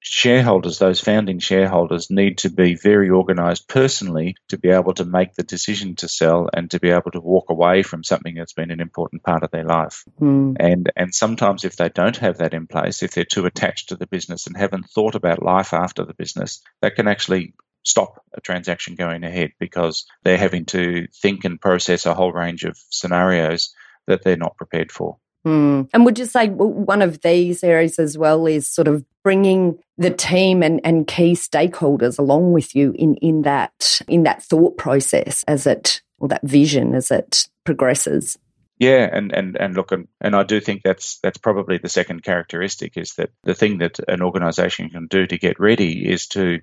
shareholders, 0.00 0.78
those 0.78 1.00
founding 1.00 1.38
shareholders, 1.38 2.10
need 2.10 2.36
to 2.38 2.50
be 2.50 2.74
very 2.74 3.08
organized 3.08 3.68
personally 3.68 4.36
to 4.48 4.58
be 4.58 4.68
able 4.68 4.92
to 4.92 5.06
make 5.06 5.32
the 5.34 5.42
decision 5.42 5.96
to 5.96 6.08
sell 6.08 6.50
and 6.52 6.70
to 6.72 6.78
be 6.78 6.90
able 6.90 7.10
to 7.10 7.20
walk 7.20 7.48
away 7.48 7.82
from 7.82 8.04
something 8.04 8.34
that's 8.34 8.52
been 8.52 8.70
an 8.70 8.80
important 8.82 9.22
part 9.22 9.42
of 9.42 9.50
their 9.50 9.64
life. 9.64 10.04
Mm. 10.20 10.56
And 10.60 10.92
and 10.94 11.14
sometimes 11.14 11.64
if 11.64 11.76
they 11.76 11.88
don't 11.88 12.18
have 12.18 12.38
that 12.38 12.52
in 12.52 12.66
place, 12.66 13.02
if 13.02 13.12
they're 13.12 13.24
too 13.24 13.46
attached 13.46 13.88
to 13.88 13.96
the 13.96 14.06
business 14.06 14.46
and 14.46 14.58
haven't 14.58 14.90
thought 14.90 15.14
about 15.14 15.42
life 15.42 15.72
after 15.72 16.04
the 16.04 16.14
business, 16.14 16.62
that 16.82 16.96
can 16.96 17.08
actually 17.08 17.54
stop 17.82 18.22
a 18.34 18.40
transaction 18.40 18.94
going 18.94 19.24
ahead 19.24 19.52
because 19.58 20.06
they're 20.22 20.36
having 20.36 20.64
to 20.66 21.06
think 21.14 21.44
and 21.44 21.60
process 21.60 22.06
a 22.06 22.14
whole 22.14 22.32
range 22.32 22.64
of 22.64 22.78
scenarios 22.90 23.74
that 24.06 24.22
they're 24.22 24.36
not 24.36 24.56
prepared 24.56 24.92
for. 24.92 25.16
Mm. 25.46 25.88
And 25.94 26.04
would 26.04 26.18
you 26.18 26.26
say 26.26 26.48
one 26.48 27.00
of 27.00 27.22
these 27.22 27.64
areas 27.64 27.98
as 27.98 28.18
well 28.18 28.46
is 28.46 28.68
sort 28.68 28.88
of 28.88 29.04
bringing 29.22 29.78
the 29.96 30.10
team 30.10 30.62
and, 30.62 30.80
and 30.84 31.06
key 31.06 31.32
stakeholders 31.32 32.18
along 32.18 32.52
with 32.52 32.74
you 32.74 32.92
in, 32.96 33.14
in 33.16 33.42
that 33.42 34.00
in 34.06 34.24
that 34.24 34.42
thought 34.42 34.76
process 34.76 35.42
as 35.48 35.66
it 35.66 36.02
or 36.18 36.28
that 36.28 36.42
vision 36.42 36.94
as 36.94 37.10
it 37.10 37.48
progresses? 37.64 38.38
Yeah, 38.78 39.10
and, 39.12 39.30
and, 39.32 39.58
and 39.60 39.74
look, 39.74 39.92
and, 39.92 40.08
and 40.22 40.34
I 40.34 40.42
do 40.42 40.58
think 40.58 40.82
that's 40.82 41.18
that's 41.18 41.36
probably 41.36 41.76
the 41.76 41.88
second 41.90 42.22
characteristic 42.22 42.96
is 42.96 43.12
that 43.14 43.28
the 43.44 43.54
thing 43.54 43.78
that 43.78 43.98
an 44.08 44.22
organisation 44.22 44.88
can 44.88 45.06
do 45.06 45.26
to 45.26 45.36
get 45.36 45.60
ready 45.60 46.10
is 46.10 46.28
to 46.28 46.60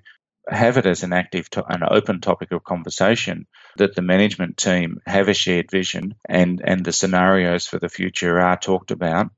have 0.48 0.76
it 0.76 0.86
as 0.86 1.02
an 1.02 1.12
active, 1.12 1.48
to- 1.50 1.66
an 1.66 1.82
open 1.88 2.20
topic 2.20 2.52
of 2.52 2.64
conversation, 2.64 3.46
that 3.76 3.94
the 3.94 4.02
management 4.02 4.56
team 4.56 5.00
have 5.06 5.28
a 5.28 5.34
shared 5.34 5.70
vision 5.70 6.14
and, 6.28 6.60
and 6.64 6.84
the 6.84 6.92
scenarios 6.92 7.66
for 7.66 7.78
the 7.78 7.88
future 7.88 8.40
are 8.40 8.56
talked 8.56 8.90
about 8.90 9.30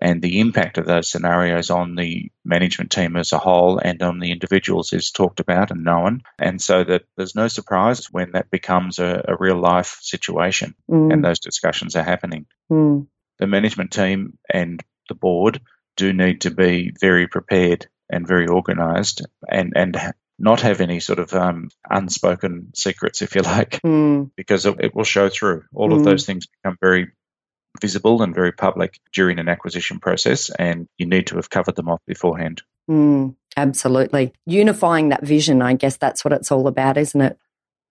and 0.00 0.22
the 0.22 0.40
impact 0.40 0.78
of 0.78 0.86
those 0.86 1.10
scenarios 1.10 1.70
on 1.70 1.94
the 1.94 2.30
management 2.44 2.90
team 2.90 3.16
as 3.16 3.32
a 3.32 3.38
whole 3.38 3.78
and 3.78 4.02
on 4.02 4.18
the 4.18 4.30
individuals 4.30 4.92
is 4.92 5.10
talked 5.10 5.40
about 5.40 5.70
and 5.70 5.84
known. 5.84 6.22
And 6.38 6.60
so 6.60 6.84
that 6.84 7.04
there's 7.16 7.34
no 7.34 7.48
surprise 7.48 8.06
when 8.10 8.32
that 8.32 8.50
becomes 8.50 8.98
a, 8.98 9.24
a 9.26 9.36
real 9.36 9.60
life 9.60 9.98
situation 10.00 10.74
mm. 10.88 11.12
and 11.12 11.24
those 11.24 11.40
discussions 11.40 11.96
are 11.96 12.04
happening. 12.04 12.46
Mm. 12.70 13.06
The 13.38 13.46
management 13.46 13.92
team 13.92 14.38
and 14.48 14.82
the 15.08 15.14
board 15.14 15.60
do 15.96 16.12
need 16.12 16.42
to 16.42 16.50
be 16.50 16.92
very 17.00 17.26
prepared 17.26 17.88
and 18.10 18.26
very 18.26 18.46
organized 18.46 19.26
and, 19.48 19.72
and 19.74 19.96
not 20.38 20.60
have 20.60 20.80
any 20.80 21.00
sort 21.00 21.18
of 21.18 21.32
um, 21.34 21.70
unspoken 21.88 22.72
secrets, 22.74 23.22
if 23.22 23.34
you 23.34 23.42
like, 23.42 23.80
mm. 23.84 24.30
because 24.36 24.66
it, 24.66 24.76
it, 24.80 24.94
will 24.94 25.04
show 25.04 25.28
through. 25.28 25.64
All 25.74 25.90
mm. 25.90 25.98
of 25.98 26.04
those 26.04 26.26
things 26.26 26.46
become 26.46 26.76
very 26.80 27.08
visible 27.80 28.22
and 28.22 28.34
very 28.34 28.52
public 28.52 28.98
during 29.12 29.38
an 29.38 29.48
acquisition 29.48 30.00
process, 30.00 30.50
and 30.50 30.88
you 30.96 31.06
need 31.06 31.26
to 31.28 31.36
have 31.36 31.50
covered 31.50 31.76
them 31.76 31.88
off 31.88 32.00
beforehand. 32.06 32.62
Mm, 32.88 33.34
absolutely. 33.56 34.32
Unifying 34.46 35.10
that 35.10 35.24
vision, 35.24 35.60
I 35.60 35.74
guess 35.74 35.96
that's 35.96 36.24
what 36.24 36.32
it's 36.32 36.50
all 36.50 36.66
about, 36.66 36.96
isn't 36.96 37.20
it? 37.20 37.38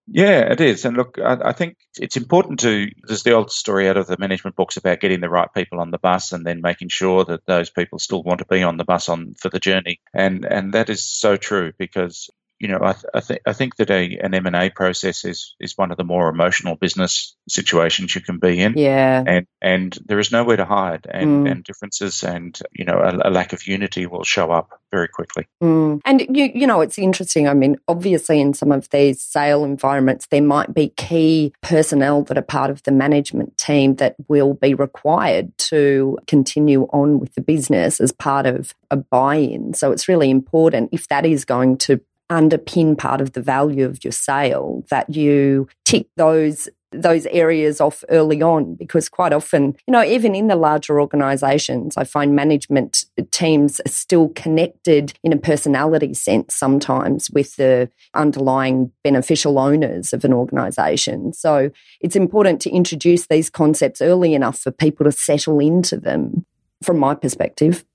Yeah, 0.10 0.52
it 0.52 0.62
is. 0.62 0.86
And 0.86 0.96
look, 0.96 1.20
I, 1.20 1.38
I, 1.50 1.52
think 1.52 1.76
it's 2.00 2.16
important 2.16 2.62
to, 2.62 2.90
there's 3.04 3.24
the 3.24 3.34
old 3.34 3.52
story 3.52 3.90
out 3.90 3.98
of 3.98 4.08
the 4.08 4.16
management 4.18 4.56
books 4.56 4.78
about 4.78 5.02
getting 5.02 5.20
the 5.20 5.30
right 5.30 5.50
people 5.54 5.82
on 5.82 5.92
the 5.92 5.98
bus 5.98 6.32
and 6.32 6.46
then 6.46 6.62
making 6.62 6.88
sure 6.88 7.26
that 7.26 7.46
those 7.46 7.70
people 7.70 8.00
still 8.00 8.24
want 8.24 8.40
to 8.40 8.46
be 8.46 8.64
on 8.64 8.78
the 8.78 8.86
bus 8.86 9.10
on 9.10 9.36
for 9.38 9.50
the 9.50 9.60
journey. 9.60 10.00
And, 10.14 10.46
and 10.46 10.74
that 10.74 10.90
is 10.90 11.04
so 11.04 11.36
true 11.36 11.74
because 11.78 12.30
you 12.60 12.68
know, 12.68 12.80
I, 12.82 12.94
th- 12.94 13.06
I 13.14 13.20
think 13.20 13.42
I 13.46 13.54
think 13.54 13.76
that 13.76 13.92
a 13.92 14.18
an 14.18 14.34
M 14.34 14.48
and 14.48 14.56
A 14.56 14.70
process 14.70 15.26
is 15.26 15.56
is 15.60 15.78
one 15.78 15.92
of 15.92 15.98
the 15.98 16.04
more 16.04 16.30
emotional 16.30 16.76
business 16.76 17.36
situations 17.48 18.16
you 18.16 18.22
can 18.22 18.40
be 18.40 18.60
in. 18.60 18.74
Yeah, 18.76 19.24
and 19.26 19.48
and 19.62 19.98
there 20.06 20.20
is 20.20 20.32
nowhere 20.32 20.58
to 20.58 20.66
hide, 20.66 21.06
and 21.10 21.46
mm. 21.46 21.52
and 21.52 21.64
differences 21.64 22.24
and 22.24 22.60
you 22.74 22.86
know 22.86 22.98
a, 23.00 23.30
a, 23.30 23.32
lack 23.32 23.54
of 23.54 23.68
unity 23.68 24.08
will 24.08 24.24
show 24.24 24.52
up 24.52 24.82
very 24.92 25.08
quickly. 25.08 25.48
Mm. 25.62 26.02
And 26.04 26.22
you 26.36 26.50
you 26.54 26.66
know 26.66 26.82
it's 26.82 26.98
interesting. 26.98 27.48
I 27.48 27.54
mean, 27.54 27.78
obviously 27.88 28.42
in 28.42 28.56
some 28.56 28.72
of 28.72 28.90
these 28.90 29.22
sale 29.22 29.64
environments, 29.64 30.26
there 30.28 30.42
might 30.42 30.74
be 30.74 30.90
key 30.90 31.54
personnel 31.62 32.24
that 32.24 32.40
are 32.40 32.44
part 32.44 32.72
of 32.72 32.82
the 32.84 32.92
management 32.92 33.58
team 33.58 33.96
that 33.96 34.16
will 34.28 34.56
be 34.56 34.74
required 34.74 35.56
to 35.58 36.18
continue 36.26 36.84
on 36.92 37.20
with 37.20 37.36
the 37.36 37.42
business 37.42 38.00
as 38.00 38.12
part 38.12 38.48
of 38.48 38.74
a 38.90 38.98
buy-in. 38.98 39.74
So 39.74 39.92
it's 39.92 40.08
really 40.08 40.30
important 40.30 40.90
if 40.92 41.08
that 41.10 41.26
is 41.26 41.46
going 41.46 41.78
to 41.80 42.02
underpin 42.30 42.98
part 42.98 43.22
of 43.22 43.34
the 43.34 43.42
value 43.42 43.86
of 43.86 44.04
your 44.04 44.12
sale 44.12 44.84
that 44.90 45.10
you 45.14 45.68
tick 45.86 46.08
those 46.16 46.70
those 46.92 47.26
areas 47.28 47.82
off 47.82 48.04
early 48.10 48.42
on 48.42 48.74
because 48.76 49.10
quite 49.10 49.34
often 49.34 49.76
you 49.86 49.92
know 49.92 50.04
even 50.04 50.34
in 50.34 50.48
the 50.48 50.56
larger 50.56 51.02
organizations 51.02 51.98
i 51.98 52.04
find 52.04 52.34
management 52.34 53.06
teams 53.32 53.82
are 53.82 53.90
still 53.90 54.30
connected 54.30 55.14
in 55.22 55.34
a 55.34 55.38
personality 55.38 56.14
sense 56.14 56.56
sometimes 56.56 57.30
with 57.32 57.56
the 57.58 57.90
underlying 58.14 58.92
beneficial 59.04 59.60
owners 59.60 60.12
of 60.14 60.26
an 60.26 60.34
organization. 60.34 61.34
So 61.34 61.70
it's 62.02 62.16
important 62.16 62.62
to 62.62 62.70
introduce 62.70 63.28
these 63.28 63.50
concepts 63.50 64.02
early 64.02 64.34
enough 64.34 64.60
for 64.60 64.72
people 64.72 65.06
to 65.06 65.12
settle 65.12 65.60
into 65.60 65.98
them 65.98 66.46
from 66.84 66.98
my 66.98 67.16
perspective 67.16 67.86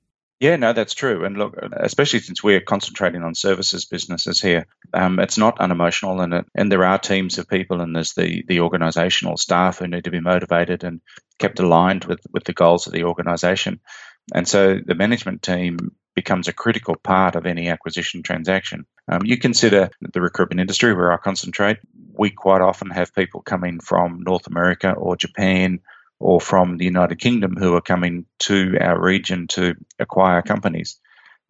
yeah, 0.42 0.56
no, 0.56 0.72
that's 0.72 0.94
true. 0.94 1.24
And 1.24 1.36
look, 1.36 1.56
especially 1.72 2.18
since 2.18 2.42
we're 2.42 2.60
concentrating 2.60 3.22
on 3.22 3.36
services 3.36 3.84
businesses 3.84 4.40
here, 4.40 4.66
um, 4.92 5.20
it's 5.20 5.38
not 5.38 5.60
unemotional, 5.60 6.20
and 6.20 6.34
it, 6.34 6.46
and 6.52 6.70
there 6.70 6.84
are 6.84 6.98
teams 6.98 7.38
of 7.38 7.48
people, 7.48 7.80
and 7.80 7.94
there's 7.94 8.14
the 8.14 8.42
the 8.48 8.56
organisational 8.56 9.38
staff 9.38 9.78
who 9.78 9.86
need 9.86 10.02
to 10.02 10.10
be 10.10 10.18
motivated 10.18 10.82
and 10.82 11.00
kept 11.38 11.60
aligned 11.60 12.06
with 12.06 12.18
with 12.32 12.42
the 12.42 12.52
goals 12.52 12.88
of 12.88 12.92
the 12.92 13.04
organisation, 13.04 13.78
and 14.34 14.48
so 14.48 14.80
the 14.84 14.96
management 14.96 15.42
team 15.42 15.78
becomes 16.16 16.48
a 16.48 16.52
critical 16.52 16.96
part 16.96 17.36
of 17.36 17.46
any 17.46 17.68
acquisition 17.68 18.24
transaction. 18.24 18.84
Um, 19.06 19.20
you 19.24 19.38
consider 19.38 19.90
the 20.00 20.20
recruitment 20.20 20.60
industry 20.60 20.92
where 20.92 21.12
I 21.12 21.18
concentrate. 21.18 21.78
We 22.18 22.30
quite 22.30 22.62
often 22.62 22.90
have 22.90 23.14
people 23.14 23.42
coming 23.42 23.78
from 23.78 24.24
North 24.26 24.48
America 24.48 24.90
or 24.90 25.14
Japan 25.16 25.78
or 26.22 26.40
from 26.40 26.78
the 26.78 26.84
United 26.84 27.18
Kingdom 27.18 27.56
who 27.56 27.74
are 27.74 27.80
coming 27.80 28.24
to 28.38 28.78
our 28.80 28.98
region 28.98 29.48
to 29.48 29.74
acquire 29.98 30.40
companies. 30.40 31.00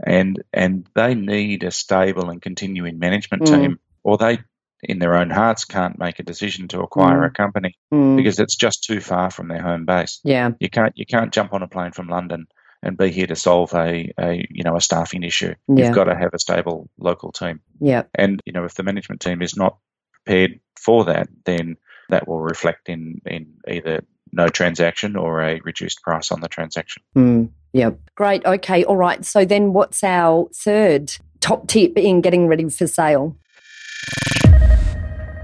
And 0.04 0.42
and 0.52 0.88
they 0.94 1.14
need 1.14 1.62
a 1.62 1.70
stable 1.70 2.30
and 2.30 2.40
continuing 2.40 2.98
management 2.98 3.42
mm. 3.42 3.54
team, 3.54 3.78
or 4.02 4.16
they 4.16 4.38
in 4.82 4.98
their 4.98 5.14
own 5.14 5.30
hearts 5.30 5.64
can't 5.64 5.98
make 5.98 6.18
a 6.18 6.24
decision 6.24 6.68
to 6.68 6.80
acquire 6.80 7.20
mm. 7.20 7.26
a 7.26 7.30
company 7.30 7.76
mm. 7.92 8.16
because 8.16 8.40
it's 8.40 8.56
just 8.56 8.82
too 8.82 9.00
far 9.00 9.30
from 9.30 9.48
their 9.48 9.60
home 9.60 9.84
base. 9.84 10.20
Yeah. 10.24 10.50
You 10.58 10.70
can't 10.70 10.92
you 10.96 11.04
can't 11.04 11.32
jump 11.32 11.52
on 11.52 11.62
a 11.62 11.68
plane 11.68 11.92
from 11.92 12.08
London 12.08 12.46
and 12.82 12.96
be 12.96 13.10
here 13.10 13.26
to 13.26 13.36
solve 13.36 13.74
a, 13.74 14.10
a 14.18 14.46
you 14.50 14.64
know 14.64 14.74
a 14.74 14.80
staffing 14.80 15.22
issue. 15.22 15.54
Yeah. 15.68 15.86
You've 15.86 15.94
got 15.94 16.04
to 16.04 16.16
have 16.16 16.32
a 16.32 16.38
stable 16.38 16.88
local 16.98 17.30
team. 17.30 17.60
Yeah. 17.78 18.04
And 18.14 18.40
you 18.46 18.54
know 18.54 18.64
if 18.64 18.74
the 18.74 18.82
management 18.82 19.20
team 19.20 19.42
is 19.42 19.54
not 19.54 19.76
prepared 20.24 20.60
for 20.80 21.04
that, 21.04 21.28
then 21.44 21.76
that 22.08 22.26
will 22.26 22.40
reflect 22.40 22.88
in 22.88 23.20
in 23.26 23.54
either 23.68 24.02
no 24.32 24.48
transaction 24.48 25.16
or 25.16 25.42
a 25.42 25.60
reduced 25.64 26.02
price 26.02 26.30
on 26.30 26.40
the 26.40 26.48
transaction. 26.48 27.02
Mm, 27.16 27.50
yep. 27.72 27.98
Great. 28.14 28.44
Okay. 28.44 28.84
All 28.84 28.96
right. 28.96 29.24
So 29.24 29.44
then 29.44 29.72
what's 29.72 30.02
our 30.02 30.48
third 30.54 31.12
top 31.40 31.68
tip 31.68 31.96
in 31.96 32.20
getting 32.20 32.48
ready 32.48 32.68
for 32.68 32.86
sale? 32.86 33.36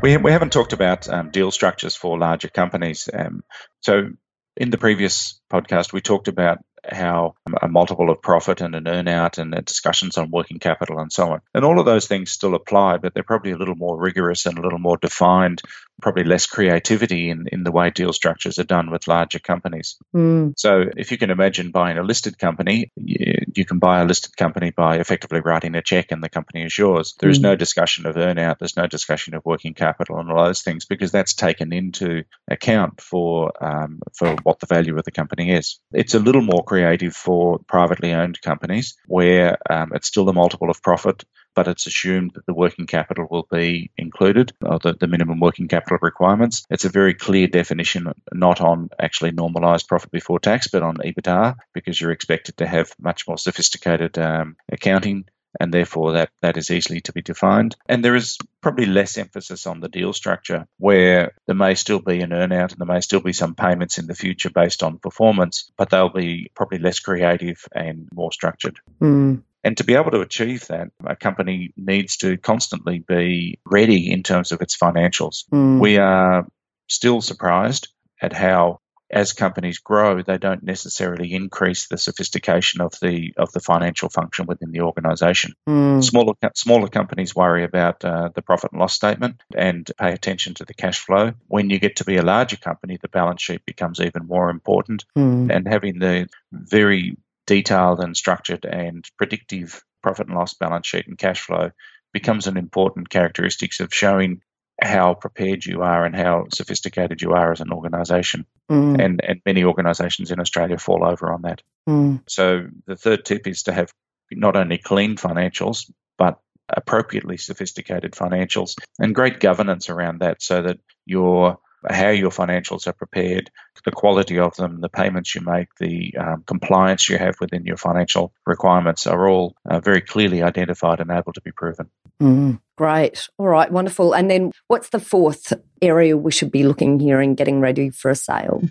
We, 0.01 0.17
we 0.17 0.31
haven't 0.31 0.53
talked 0.53 0.73
about 0.73 1.09
um, 1.09 1.31
deal 1.31 1.51
structures 1.51 1.97
for 1.97 2.19
larger 2.19 2.49
companies. 2.49 3.09
Um, 3.13 3.43
so 3.81 4.11
in 4.57 4.71
the 4.71 4.79
previous 4.79 5.41
podcast, 5.53 5.93
we 5.93 6.01
talked 6.01 6.29
about 6.29 6.59
how 6.85 7.35
a 7.63 7.69
multiple 7.69 8.11
of 8.11 8.23
profit 8.23 8.61
and 8.61 8.75
an 8.75 8.85
earnout 8.85 9.39
and 9.39 9.65
discussions 9.65 10.19
on 10.19 10.31
working 10.31 10.59
capital 10.59 10.99
and 10.99 11.13
so 11.13 11.33
on. 11.33 11.41
And 11.55 11.65
all 11.65 11.79
of 11.79 11.87
those 11.87 12.07
things 12.07 12.31
still 12.31 12.55
apply, 12.55 12.99
but 12.99 13.15
they're 13.15 13.23
probably 13.23 13.53
a 13.53 13.57
little 13.57 13.77
more 13.77 13.99
rigorous 13.99 14.47
and 14.47 14.59
a 14.59 14.63
little 14.63 14.79
more 14.79 14.97
defined 14.97 15.63
probably 16.01 16.25
less 16.25 16.47
creativity 16.47 17.31
in, 17.31 17.47
in 17.51 17.65
the 17.65 17.73
way 17.73 17.91
deal 17.91 18.13
structures 18.13 18.59
are 18.59 18.65
done 18.65 18.91
with 18.91 19.09
larger 19.09 19.39
companies. 19.39 19.97
Mm. 20.15 20.55
So 20.57 20.85
if 20.97 21.11
you 21.11 21.19
can 21.19 21.31
imagine 21.31 21.71
buying 21.71 21.99
a 21.99 22.03
listed 22.03 22.39
company, 22.39 22.93
you, 22.97 23.35
you, 23.55 23.65
can 23.65 23.79
buy 23.79 24.01
a 24.01 24.05
listed 24.05 24.37
company 24.37 24.71
by 24.71 24.99
effectively 24.99 25.41
writing 25.41 25.75
a 25.75 25.83
check 25.83 26.13
and 26.13 26.23
the 26.23 26.29
company 26.29 26.65
is 26.65 26.77
yours. 26.77 27.15
There 27.19 27.31
is 27.31 27.41
mm. 27.41 27.43
no 27.43 27.57
discussion 27.57 28.07
of 28.07 28.15
earnout, 28.15 28.59
there's 28.59 28.77
no 28.77 28.87
discussion 28.87 29.35
of 29.35 29.45
working 29.45 29.75
capital 29.75 30.19
and 30.19 30.31
all 30.31 30.45
those 30.45 30.63
things 30.63 30.85
because 30.85 31.11
that's 31.11 31.35
taken 31.35 31.73
into 31.73 32.23
account 32.49 33.01
for 33.01 33.53
um, 33.63 34.01
for 34.17 34.37
what 34.45 34.61
the 34.61 34.67
value 34.67 34.97
of 34.97 35.05
the 35.05 35.11
company 35.11 35.53
is. 35.53 35.81
It's 35.93 36.15
a 36.15 36.21
little 36.21 36.43
more 36.43 36.63
creative 36.69 37.15
for 37.15 37.59
privately 37.67 38.13
owned 38.13 38.41
companies 38.43 38.97
where 39.07 39.57
um, 39.71 39.93
it's 39.95 40.09
still 40.09 40.29
a 40.29 40.33
multiple 40.33 40.71
of 40.71 40.83
profit 40.83 41.25
but 41.59 41.67
it's 41.67 41.89
assumed 41.89 42.31
that 42.35 42.47
the 42.47 42.55
working 42.55 42.87
capital 42.87 43.27
will 43.29 43.49
be 43.51 43.91
included, 43.99 44.53
or 44.63 44.79
the, 44.79 44.95
the 44.95 45.09
minimum 45.09 45.41
working 45.41 45.67
capital 45.67 45.99
requirements. 46.01 46.65
It's 46.71 46.85
a 46.85 46.89
very 46.89 47.15
clear 47.15 47.49
definition, 47.49 48.13
not 48.33 48.61
on 48.61 48.91
actually 48.97 49.33
normalised 49.33 49.89
profit 49.89 50.13
before 50.13 50.39
tax, 50.39 50.69
but 50.69 50.85
on 50.85 50.99
EBITDA, 50.99 51.57
because 51.75 52.01
you're 52.01 52.13
expected 52.13 52.59
to 52.59 52.67
have 52.69 52.95
much 53.01 53.27
more 53.27 53.39
sophisticated 53.39 54.17
um, 54.19 54.55
accounting 54.71 55.25
and 55.59 55.73
therefore 55.73 56.13
that, 56.13 56.31
that 56.43 56.57
is 56.57 56.71
easily 56.71 57.01
to 57.03 57.13
be 57.13 57.23
defined. 57.23 57.77
And 57.89 58.05
there 58.05 58.15
is 58.15 58.39
probably 58.61 58.87
less 58.87 59.17
emphasis 59.17 59.67
on 59.67 59.81
the 59.81 59.89
deal 59.89 60.13
structure, 60.13 60.67
where 60.79 61.33
there 61.47 61.57
may 61.57 61.75
still 61.75 62.01
be 62.01 62.21
an 62.21 62.31
earnout 62.31 62.73
and 62.73 62.79
there 62.79 62.87
may 62.87 63.01
still 63.01 63.21
be 63.21 63.33
some 63.33 63.55
payments 63.55 63.99
in 63.99 64.07
the 64.07 64.15
future 64.15 64.51
based 64.51 64.83
on 64.83 64.99
performance, 64.99 65.71
but 65.77 65.91
they'll 65.91 66.09
be 66.09 66.51
probably 66.55 66.79
less 66.79 67.01
creative 67.01 67.65
and 67.75 68.09
more 68.13 68.33
structured. 68.33 68.79
Mm. 69.01 69.43
And 69.65 69.77
to 69.79 69.85
be 69.85 69.95
able 69.95 70.13
to 70.13 70.21
achieve 70.21 70.67
that, 70.69 70.91
a 71.05 71.17
company 71.17 71.73
needs 71.77 72.19
to 72.19 72.37
constantly 72.37 73.01
be 73.01 73.59
ready 73.67 74.11
in 74.11 74.23
terms 74.23 74.53
of 74.53 74.63
its 74.63 74.77
financials. 74.77 75.45
Mm. 75.53 75.81
We 75.81 75.99
are 75.99 76.47
still 76.89 77.21
surprised 77.21 77.89
at 78.21 78.33
how 78.33 78.81
as 79.11 79.33
companies 79.33 79.79
grow, 79.79 80.23
they 80.23 80.39
don't 80.39 80.63
necessarily 80.63 81.33
increase 81.33 81.87
the 81.87 81.97
sophistication 81.97 82.81
of 82.81 82.93
the 83.01 83.33
of 83.37 83.53
the 83.53 83.61
financial 83.61 84.09
function 84.09 84.47
within 84.47 84.71
the 84.71 84.83
organisation. 84.83 85.55
Mm. 85.69 86.05
Smaller 86.05 86.35
smaller 86.55 86.89
companies 86.89 87.35
worry 87.35 87.65
about 87.65 88.05
uh, 88.05 88.31
the 88.35 88.43
profit 88.43 88.73
and 88.73 88.81
loss 88.81 88.95
statement 88.95 89.43
and 89.57 89.91
pay 89.99 90.13
attention 90.13 90.55
to 90.55 90.65
the 90.65 90.75
cash 90.75 90.99
flow. 90.99 91.33
When 91.47 91.71
you 91.71 91.79
get 91.79 91.97
to 91.97 92.05
be 92.05 92.17
a 92.17 92.23
larger 92.23 92.57
company, 92.57 92.99
the 93.01 93.09
balance 93.09 93.43
sheet 93.43 93.65
becomes 93.65 94.01
even 94.01 94.27
more 94.27 94.51
important, 94.51 95.05
mm. 95.17 95.55
and 95.55 95.67
having 95.67 95.99
the 95.99 96.29
very 96.53 97.17
detailed 97.47 98.01
and 98.01 98.17
structured 98.17 98.67
and 98.67 99.09
predictive 99.17 99.83
profit 100.03 100.29
and 100.29 100.37
loss 100.37 100.55
balance 100.55 100.87
sheet 100.87 101.07
and 101.07 101.19
cash 101.19 101.41
flow 101.41 101.71
becomes 102.13 102.47
an 102.47 102.57
important 102.57 103.09
characteristics 103.09 103.81
of 103.81 103.93
showing 103.93 104.41
how 104.81 105.15
prepared 105.15 105.65
you 105.65 105.83
are 105.83 106.05
and 106.05 106.15
how 106.15 106.47
sophisticated 106.55 107.21
you 107.21 107.33
are 107.33 107.53
as 107.53 107.61
an 107.61 107.73
organization. 107.73 108.47
Mm. 108.71 109.03
And 109.03 109.21
and 109.25 109.41
many 109.45 109.65
organizations 109.65 110.31
in 110.31 110.41
Australia 110.41 110.79
fall 110.79 111.05
over 111.05 111.33
on 111.33 111.43
that. 111.43 111.63
Mm. 111.89 112.23
So 112.29 112.69
the 112.87 112.97
third 112.97 113.25
tip 113.25 113.47
is 113.47 113.65
to 113.65 113.73
have 113.73 113.93
not 114.31 114.57
only 114.57 114.79
clean 114.79 115.17
financials 115.17 115.91
but 116.19 116.39
appropriately 116.69 117.39
sophisticated 117.39 118.13
financials 118.13 118.77
and 118.99 119.15
great 119.15 119.41
governance 119.41 119.89
around 119.89 120.21
that 120.21 120.43
so 120.43 120.61
that 120.63 120.79
you're 121.07 121.59
how 121.89 122.11
your 122.11 122.31
financials 122.31 122.87
are 122.87 122.93
prepared, 122.93 123.51
the 123.85 123.91
quality 123.91 124.39
of 124.39 124.55
them, 124.57 124.81
the 124.81 124.89
payments 124.89 125.35
you 125.35 125.41
make, 125.41 125.69
the 125.79 126.15
um, 126.19 126.43
compliance 126.47 127.09
you 127.09 127.19
have 127.19 127.37
within 127.41 127.65
your 127.65 127.77
financial 127.77 128.33
requirements 128.47 129.07
are 129.07 129.29
all 129.29 129.55
uh, 129.71 129.81
very 129.81 130.01
clearly 130.01 130.43
identified 130.43 131.01
and 131.01 131.11
able 131.11 131.33
to 131.33 131.41
be 131.41 131.53
proven. 131.53 131.89
Mm, 132.21 132.61
great. 132.77 133.29
All 133.39 133.47
right, 133.47 133.71
wonderful. 133.71 134.13
And 134.13 134.31
then 134.31 134.53
what's 134.67 134.91
the 134.91 135.01
fourth 135.01 135.53
area 135.81 136.17
we 136.17 136.33
should 136.33 136.51
be 136.51 136.65
looking 136.65 136.99
here 136.99 137.21
and 137.21 137.37
getting 137.37 137.61
ready 137.61 137.91
for 137.91 138.11
a 138.11 138.17
sale? 138.17 138.63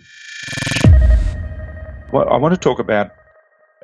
Well, 2.12 2.28
I 2.28 2.36
want 2.36 2.54
to 2.54 2.60
talk 2.60 2.78
about 2.78 3.10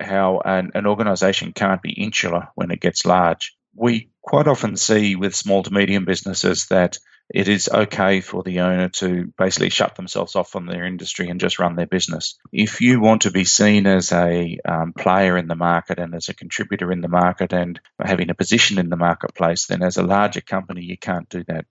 how 0.00 0.40
an, 0.44 0.72
an 0.74 0.86
organisation 0.86 1.52
can't 1.52 1.82
be 1.82 1.92
insular 1.92 2.48
when 2.54 2.70
it 2.70 2.80
gets 2.80 3.04
large. 3.04 3.56
We 3.74 4.10
quite 4.22 4.46
often 4.46 4.76
see 4.76 5.16
with 5.16 5.34
small 5.34 5.62
to 5.62 5.72
medium 5.72 6.04
businesses 6.04 6.66
that 6.66 6.98
it 7.30 7.48
is 7.48 7.68
okay 7.68 8.20
for 8.20 8.42
the 8.42 8.60
owner 8.60 8.88
to 8.88 9.32
basically 9.38 9.70
shut 9.70 9.96
themselves 9.96 10.36
off 10.36 10.50
from 10.50 10.66
their 10.66 10.84
industry 10.84 11.28
and 11.28 11.40
just 11.40 11.58
run 11.58 11.76
their 11.76 11.86
business. 11.86 12.38
If 12.52 12.80
you 12.80 13.00
want 13.00 13.22
to 13.22 13.30
be 13.30 13.44
seen 13.44 13.86
as 13.86 14.12
a 14.12 14.58
um, 14.64 14.92
player 14.92 15.36
in 15.36 15.48
the 15.48 15.54
market 15.54 15.98
and 15.98 16.14
as 16.14 16.28
a 16.28 16.34
contributor 16.34 16.92
in 16.92 17.00
the 17.00 17.08
market 17.08 17.52
and 17.52 17.80
having 17.98 18.30
a 18.30 18.34
position 18.34 18.78
in 18.78 18.90
the 18.90 18.96
marketplace, 18.96 19.66
then 19.66 19.82
as 19.82 19.96
a 19.96 20.02
larger 20.02 20.42
company, 20.42 20.82
you 20.82 20.98
can't 20.98 21.28
do 21.28 21.44
that. 21.48 21.66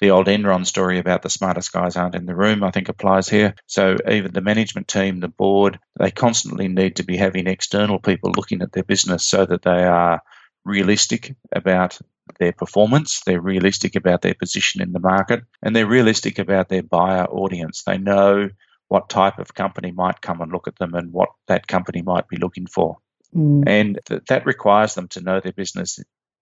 The 0.00 0.10
old 0.10 0.28
Enron 0.28 0.64
story 0.64 0.98
about 1.00 1.22
the 1.22 1.30
smartest 1.30 1.72
guys 1.72 1.96
aren't 1.96 2.14
in 2.14 2.26
the 2.26 2.36
room, 2.36 2.62
I 2.62 2.70
think 2.70 2.88
applies 2.88 3.28
here. 3.28 3.54
So 3.66 3.96
even 4.08 4.32
the 4.32 4.40
management 4.40 4.86
team, 4.86 5.18
the 5.18 5.28
board, 5.28 5.80
they 5.98 6.12
constantly 6.12 6.68
need 6.68 6.96
to 6.96 7.02
be 7.02 7.16
having 7.16 7.48
external 7.48 7.98
people 7.98 8.30
looking 8.36 8.62
at 8.62 8.70
their 8.70 8.84
business 8.84 9.24
so 9.24 9.44
that 9.44 9.62
they 9.62 9.82
are 9.84 10.22
realistic 10.64 11.34
about 11.50 11.98
their 12.38 12.52
performance, 12.52 13.22
they're 13.24 13.40
realistic 13.40 13.96
about 13.96 14.22
their 14.22 14.34
position 14.34 14.82
in 14.82 14.92
the 14.92 15.00
market, 15.00 15.44
and 15.62 15.74
they're 15.74 15.86
realistic 15.86 16.38
about 16.38 16.68
their 16.68 16.82
buyer 16.82 17.24
audience. 17.24 17.82
They 17.84 17.98
know 17.98 18.50
what 18.88 19.08
type 19.08 19.38
of 19.38 19.54
company 19.54 19.90
might 19.90 20.20
come 20.20 20.40
and 20.40 20.50
look 20.50 20.66
at 20.66 20.76
them 20.76 20.94
and 20.94 21.12
what 21.12 21.30
that 21.46 21.66
company 21.66 22.02
might 22.02 22.28
be 22.28 22.38
looking 22.38 22.66
for. 22.66 22.96
Mm. 23.34 23.64
And 23.66 24.00
th- 24.06 24.22
that 24.28 24.46
requires 24.46 24.94
them 24.94 25.08
to 25.08 25.20
know 25.20 25.40
their 25.40 25.52
business 25.52 25.98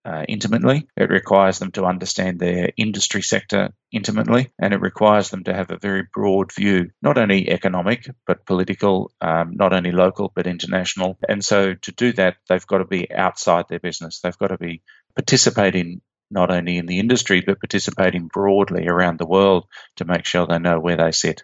uh, 0.07 0.23
intimately. 0.29 0.87
It 0.95 1.09
requires 1.09 1.59
them 1.59 1.71
to 1.71 1.83
understand 1.83 2.39
their 2.39 2.71
industry 2.77 3.21
sector 3.21 3.71
intimately, 3.91 4.51
and 4.57 4.73
it 4.73 4.79
requires 4.79 5.29
them 5.29 5.43
to 5.43 5.53
have 5.53 5.69
a 5.69 5.77
very 5.77 6.03
broad 6.13 6.53
view, 6.53 6.91
not 7.01 7.17
only 7.17 7.49
economic, 7.49 8.09
but 8.25 8.45
political, 8.45 9.11
um, 9.19 9.57
not 9.57 9.73
only 9.73 9.91
local, 9.91 10.31
but 10.33 10.47
international. 10.47 11.17
And 11.27 11.43
so 11.43 11.73
to 11.73 11.91
do 11.91 12.13
that, 12.13 12.37
they've 12.47 12.65
got 12.65 12.77
to 12.77 12.85
be 12.85 13.11
outside 13.11 13.65
their 13.67 13.79
business. 13.79 14.21
They've 14.21 14.37
got 14.37 14.47
to 14.47 14.57
be 14.57 14.81
participating 15.17 16.01
not 16.29 16.51
only 16.51 16.77
in 16.77 16.85
the 16.85 16.99
industry, 16.99 17.41
but 17.41 17.59
participating 17.59 18.27
broadly 18.27 18.87
around 18.87 19.17
the 19.17 19.25
world 19.25 19.65
to 19.95 20.05
make 20.05 20.25
sure 20.25 20.45
they 20.45 20.59
know 20.59 20.79
where 20.79 20.97
they 20.97 21.11
sit. 21.11 21.43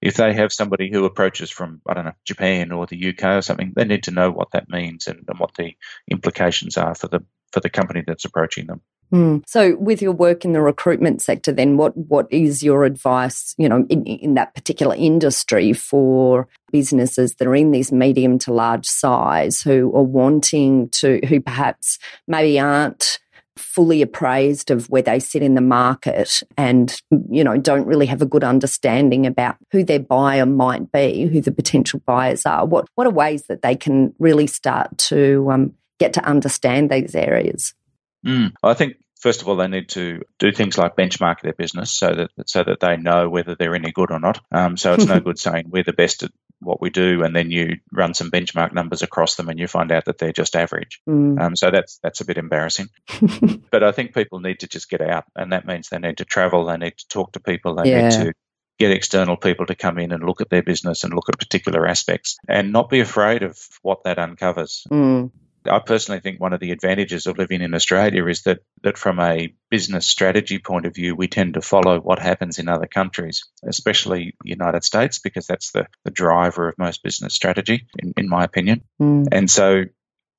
If 0.00 0.16
they 0.16 0.34
have 0.34 0.52
somebody 0.52 0.90
who 0.90 1.04
approaches 1.04 1.50
from, 1.50 1.80
I 1.88 1.94
don't 1.94 2.04
know, 2.06 2.12
Japan 2.24 2.72
or 2.72 2.86
the 2.86 3.08
UK 3.08 3.24
or 3.24 3.42
something, 3.42 3.72
they 3.76 3.84
need 3.84 4.04
to 4.04 4.10
know 4.10 4.30
what 4.30 4.50
that 4.52 4.68
means 4.68 5.06
and, 5.06 5.24
and 5.28 5.38
what 5.38 5.54
the 5.56 5.74
implications 6.10 6.76
are 6.76 6.94
for 6.94 7.08
the 7.08 7.20
for 7.52 7.60
the 7.60 7.70
company 7.70 8.02
that's 8.06 8.24
approaching 8.24 8.66
them. 8.66 8.82
Mm. 9.12 9.42
So, 9.46 9.76
with 9.76 10.02
your 10.02 10.12
work 10.12 10.44
in 10.44 10.52
the 10.52 10.60
recruitment 10.60 11.22
sector, 11.22 11.52
then 11.52 11.76
what 11.76 11.96
what 11.96 12.26
is 12.30 12.62
your 12.62 12.84
advice? 12.84 13.54
You 13.56 13.68
know, 13.68 13.86
in, 13.88 14.04
in 14.04 14.34
that 14.34 14.54
particular 14.54 14.94
industry 14.94 15.72
for 15.72 16.46
businesses 16.70 17.34
that 17.36 17.48
are 17.48 17.54
in 17.54 17.70
this 17.70 17.90
medium 17.90 18.38
to 18.40 18.52
large 18.52 18.86
size 18.86 19.62
who 19.62 19.94
are 19.96 20.02
wanting 20.02 20.90
to, 20.90 21.20
who 21.26 21.40
perhaps 21.40 21.98
maybe 22.26 22.60
aren't 22.60 23.18
fully 23.58 24.02
appraised 24.02 24.70
of 24.70 24.88
where 24.88 25.02
they 25.02 25.18
sit 25.18 25.42
in 25.42 25.54
the 25.54 25.60
market 25.60 26.42
and 26.56 27.02
you 27.28 27.42
know 27.42 27.56
don't 27.56 27.86
really 27.86 28.06
have 28.06 28.22
a 28.22 28.26
good 28.26 28.44
understanding 28.44 29.26
about 29.26 29.56
who 29.72 29.82
their 29.82 29.98
buyer 29.98 30.46
might 30.46 30.90
be 30.92 31.26
who 31.26 31.40
the 31.40 31.50
potential 31.50 32.00
buyers 32.06 32.46
are 32.46 32.64
what 32.64 32.86
what 32.94 33.06
are 33.06 33.10
ways 33.12 33.44
that 33.48 33.62
they 33.62 33.74
can 33.74 34.14
really 34.18 34.46
start 34.46 34.96
to 34.96 35.50
um, 35.50 35.72
get 35.98 36.12
to 36.12 36.24
understand 36.24 36.88
these 36.88 37.14
areas 37.16 37.74
Mm. 38.26 38.52
I 38.62 38.74
think 38.74 38.96
first 39.20 39.42
of 39.42 39.48
all 39.48 39.56
they 39.56 39.68
need 39.68 39.88
to 39.90 40.22
do 40.38 40.52
things 40.52 40.78
like 40.78 40.96
benchmark 40.96 41.40
their 41.40 41.52
business 41.52 41.90
so 41.92 42.14
that 42.14 42.30
so 42.48 42.62
that 42.64 42.80
they 42.80 42.96
know 42.96 43.28
whether 43.28 43.54
they're 43.54 43.74
any 43.74 43.92
good 43.92 44.10
or 44.10 44.20
not. 44.20 44.40
Um, 44.52 44.76
so 44.76 44.94
it's 44.94 45.06
no 45.06 45.20
good 45.28 45.38
saying 45.38 45.66
we're 45.70 45.84
the 45.84 45.92
best 45.92 46.22
at 46.22 46.30
what 46.60 46.80
we 46.80 46.90
do 46.90 47.22
and 47.22 47.36
then 47.36 47.52
you 47.52 47.76
run 47.92 48.14
some 48.14 48.30
benchmark 48.32 48.72
numbers 48.72 49.02
across 49.02 49.36
them 49.36 49.48
and 49.48 49.58
you 49.60 49.68
find 49.68 49.92
out 49.92 50.06
that 50.06 50.18
they're 50.18 50.32
just 50.32 50.56
average. 50.56 51.00
Mm. 51.08 51.40
Um, 51.40 51.56
so 51.56 51.70
that's 51.70 51.98
that's 52.02 52.20
a 52.20 52.24
bit 52.24 52.38
embarrassing. 52.38 52.88
but 53.70 53.84
I 53.84 53.92
think 53.92 54.14
people 54.14 54.40
need 54.40 54.60
to 54.60 54.66
just 54.68 54.90
get 54.90 55.00
out, 55.00 55.24
and 55.36 55.52
that 55.52 55.66
means 55.66 55.88
they 55.88 55.98
need 55.98 56.18
to 56.18 56.24
travel, 56.24 56.66
they 56.66 56.76
need 56.76 56.96
to 56.98 57.08
talk 57.08 57.32
to 57.32 57.40
people, 57.40 57.76
they 57.76 57.90
Yeah. 57.90 58.08
need 58.08 58.24
to 58.24 58.32
get 58.78 58.90
external 58.92 59.36
people 59.36 59.66
to 59.66 59.74
come 59.74 59.98
in 59.98 60.12
and 60.12 60.24
look 60.24 60.40
at 60.40 60.50
their 60.50 60.62
business 60.62 61.02
and 61.02 61.12
look 61.12 61.28
at 61.28 61.38
particular 61.38 61.86
aspects 61.86 62.36
and 62.48 62.72
not 62.72 62.88
be 62.88 63.00
afraid 63.00 63.42
of 63.42 63.58
what 63.82 64.04
that 64.04 64.18
uncovers. 64.20 64.84
Mm. 64.90 65.30
I 65.68 65.78
personally 65.80 66.20
think 66.20 66.40
one 66.40 66.52
of 66.52 66.60
the 66.60 66.70
advantages 66.72 67.26
of 67.26 67.38
living 67.38 67.62
in 67.62 67.74
Australia 67.74 68.26
is 68.26 68.42
that, 68.42 68.60
that 68.82 68.98
from 68.98 69.20
a 69.20 69.54
business 69.70 70.06
strategy 70.06 70.58
point 70.58 70.86
of 70.86 70.94
view, 70.94 71.14
we 71.14 71.28
tend 71.28 71.54
to 71.54 71.60
follow 71.60 72.00
what 72.00 72.18
happens 72.18 72.58
in 72.58 72.68
other 72.68 72.86
countries, 72.86 73.46
especially 73.64 74.34
the 74.42 74.50
United 74.50 74.84
States, 74.84 75.18
because 75.18 75.46
that's 75.46 75.72
the, 75.72 75.86
the 76.04 76.10
driver 76.10 76.68
of 76.68 76.78
most 76.78 77.02
business 77.02 77.34
strategy, 77.34 77.86
in, 77.98 78.12
in 78.16 78.28
my 78.28 78.44
opinion. 78.44 78.82
Mm. 79.00 79.26
And 79.32 79.50
so 79.50 79.84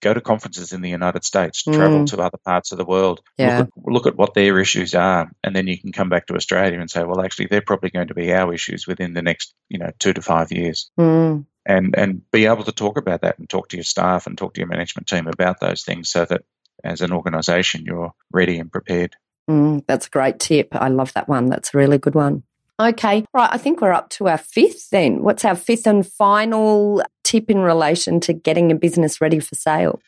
go 0.01 0.13
to 0.13 0.21
conferences 0.21 0.71
in 0.71 0.81
the 0.81 0.89
United 0.89 1.25
States, 1.25 1.63
travel 1.63 1.99
Mm. 1.99 2.07
to 2.07 2.21
other 2.21 2.37
parts 2.45 2.71
of 2.71 2.77
the 2.77 2.85
world, 2.85 3.19
Yeah. 3.37 3.57
look, 3.57 3.67
at, 3.67 3.93
look 3.93 4.07
at 4.07 4.15
what 4.15 4.33
their 4.33 4.57
issues 4.59 4.95
are, 4.95 5.29
and 5.43 5.55
then 5.55 5.67
you 5.67 5.77
can 5.77 5.91
come 5.91 6.07
back 6.09 6.27
to 6.27 6.35
Australia 6.35 6.79
and 6.79 6.89
say, 6.89 7.03
well, 7.03 7.21
actually, 7.21 7.47
they're 7.47 7.61
probably 7.61 7.89
going 7.89 8.07
to 8.07 8.13
be 8.13 8.33
our 8.33 8.53
issues 8.53 8.87
within 8.87 9.13
the 9.13 9.21
next, 9.21 9.53
you 9.67 9.77
know, 9.77 9.91
two 9.99 10.13
to 10.13 10.21
five 10.21 10.51
years 10.51 10.89
Mm. 10.97 11.45
And 11.69 11.95
and 11.97 12.21
be 12.31 12.47
able 12.47 12.65
to 12.65 12.73
talk 12.73 12.97
about 12.97 13.21
that 13.21 13.39
and 13.39 13.49
talk 13.49 13.69
to 13.69 13.77
your 13.77 13.85
staff 13.85 14.27
and 14.27 14.37
talk 14.37 14.53
to 14.55 14.61
your 14.61 14.67
management 14.67 15.07
team 15.07 15.27
about 15.27 15.61
those 15.61 15.83
things 15.83 16.09
so 16.09 16.25
that 16.25 16.41
as 16.83 17.01
an 17.01 17.13
organization 17.13 17.85
you're 17.85 18.13
ready 18.31 18.59
and 18.59 18.71
prepared 18.71 19.15
Mm, 19.49 19.83
that's 19.87 20.05
a 20.05 20.11
great 20.11 20.39
tip. 20.39 20.67
I 20.73 20.89
love 20.89 21.11
that 21.13 21.27
one. 21.27 21.47
That's 21.47 21.73
a 21.73 21.77
really 21.77 21.97
good 21.97 22.13
one. 22.13 22.43
Okay, 22.79 23.25
right. 23.33 23.49
I 23.51 23.57
think 23.57 23.81
we're 23.81 23.91
up 23.91 24.09
to 24.11 24.27
our 24.29 24.37
fifth 24.37 24.91
then. 24.91 25.23
What's 25.23 25.43
our 25.43 25.55
fifth 25.55 25.87
and 25.87 26.05
final 26.05 27.03
tip 27.23 27.49
in 27.49 27.57
relation 27.59 28.19
to 28.21 28.33
getting 28.33 28.71
a 28.71 28.75
business 28.75 29.19
ready 29.19 29.39
for 29.39 29.55
sale? 29.55 29.99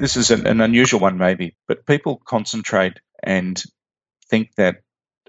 This 0.00 0.16
is 0.16 0.32
an, 0.32 0.46
an 0.46 0.60
unusual 0.60 0.98
one, 0.98 1.16
maybe, 1.16 1.56
but 1.68 1.86
people 1.86 2.20
concentrate 2.26 2.98
and 3.22 3.62
think 4.28 4.50
that 4.56 4.82